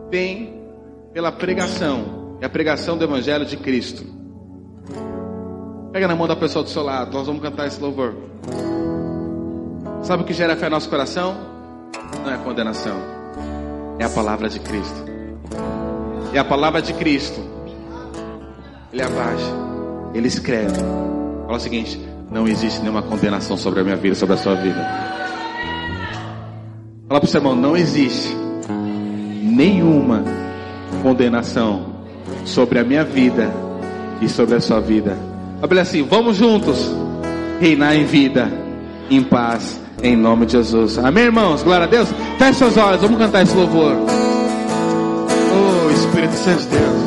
[0.09, 0.59] vem
[1.13, 4.03] pela pregação, e a pregação do evangelho de Cristo.
[5.91, 8.15] Pega na mão da pessoa do seu lado, nós vamos cantar esse louvor.
[10.01, 11.37] Sabe o que gera fé no nosso coração?
[12.25, 12.97] Não é condenação,
[13.99, 15.13] é a palavra de Cristo.
[16.33, 17.39] É a palavra de Cristo.
[18.91, 19.53] Ele abaixa,
[20.15, 20.79] ele escreve.
[21.45, 22.01] Fala o seguinte:
[22.31, 25.12] não existe nenhuma condenação sobre a minha vida, sobre a sua vida.
[27.13, 28.35] Fala para o seu irmão, não existe
[29.43, 30.23] nenhuma
[31.03, 31.93] condenação
[32.43, 33.53] sobre a minha vida
[34.19, 35.15] e sobre a sua vida.
[35.61, 36.91] Fala assim, vamos juntos
[37.59, 38.51] reinar em vida,
[39.11, 40.97] em paz, em nome de Jesus.
[40.97, 41.61] Amém, irmãos?
[41.61, 42.09] Glória a Deus.
[42.39, 43.95] Feche seus olhos, vamos cantar esse louvor.
[45.53, 47.02] Oh, Espírito Santo de Deus.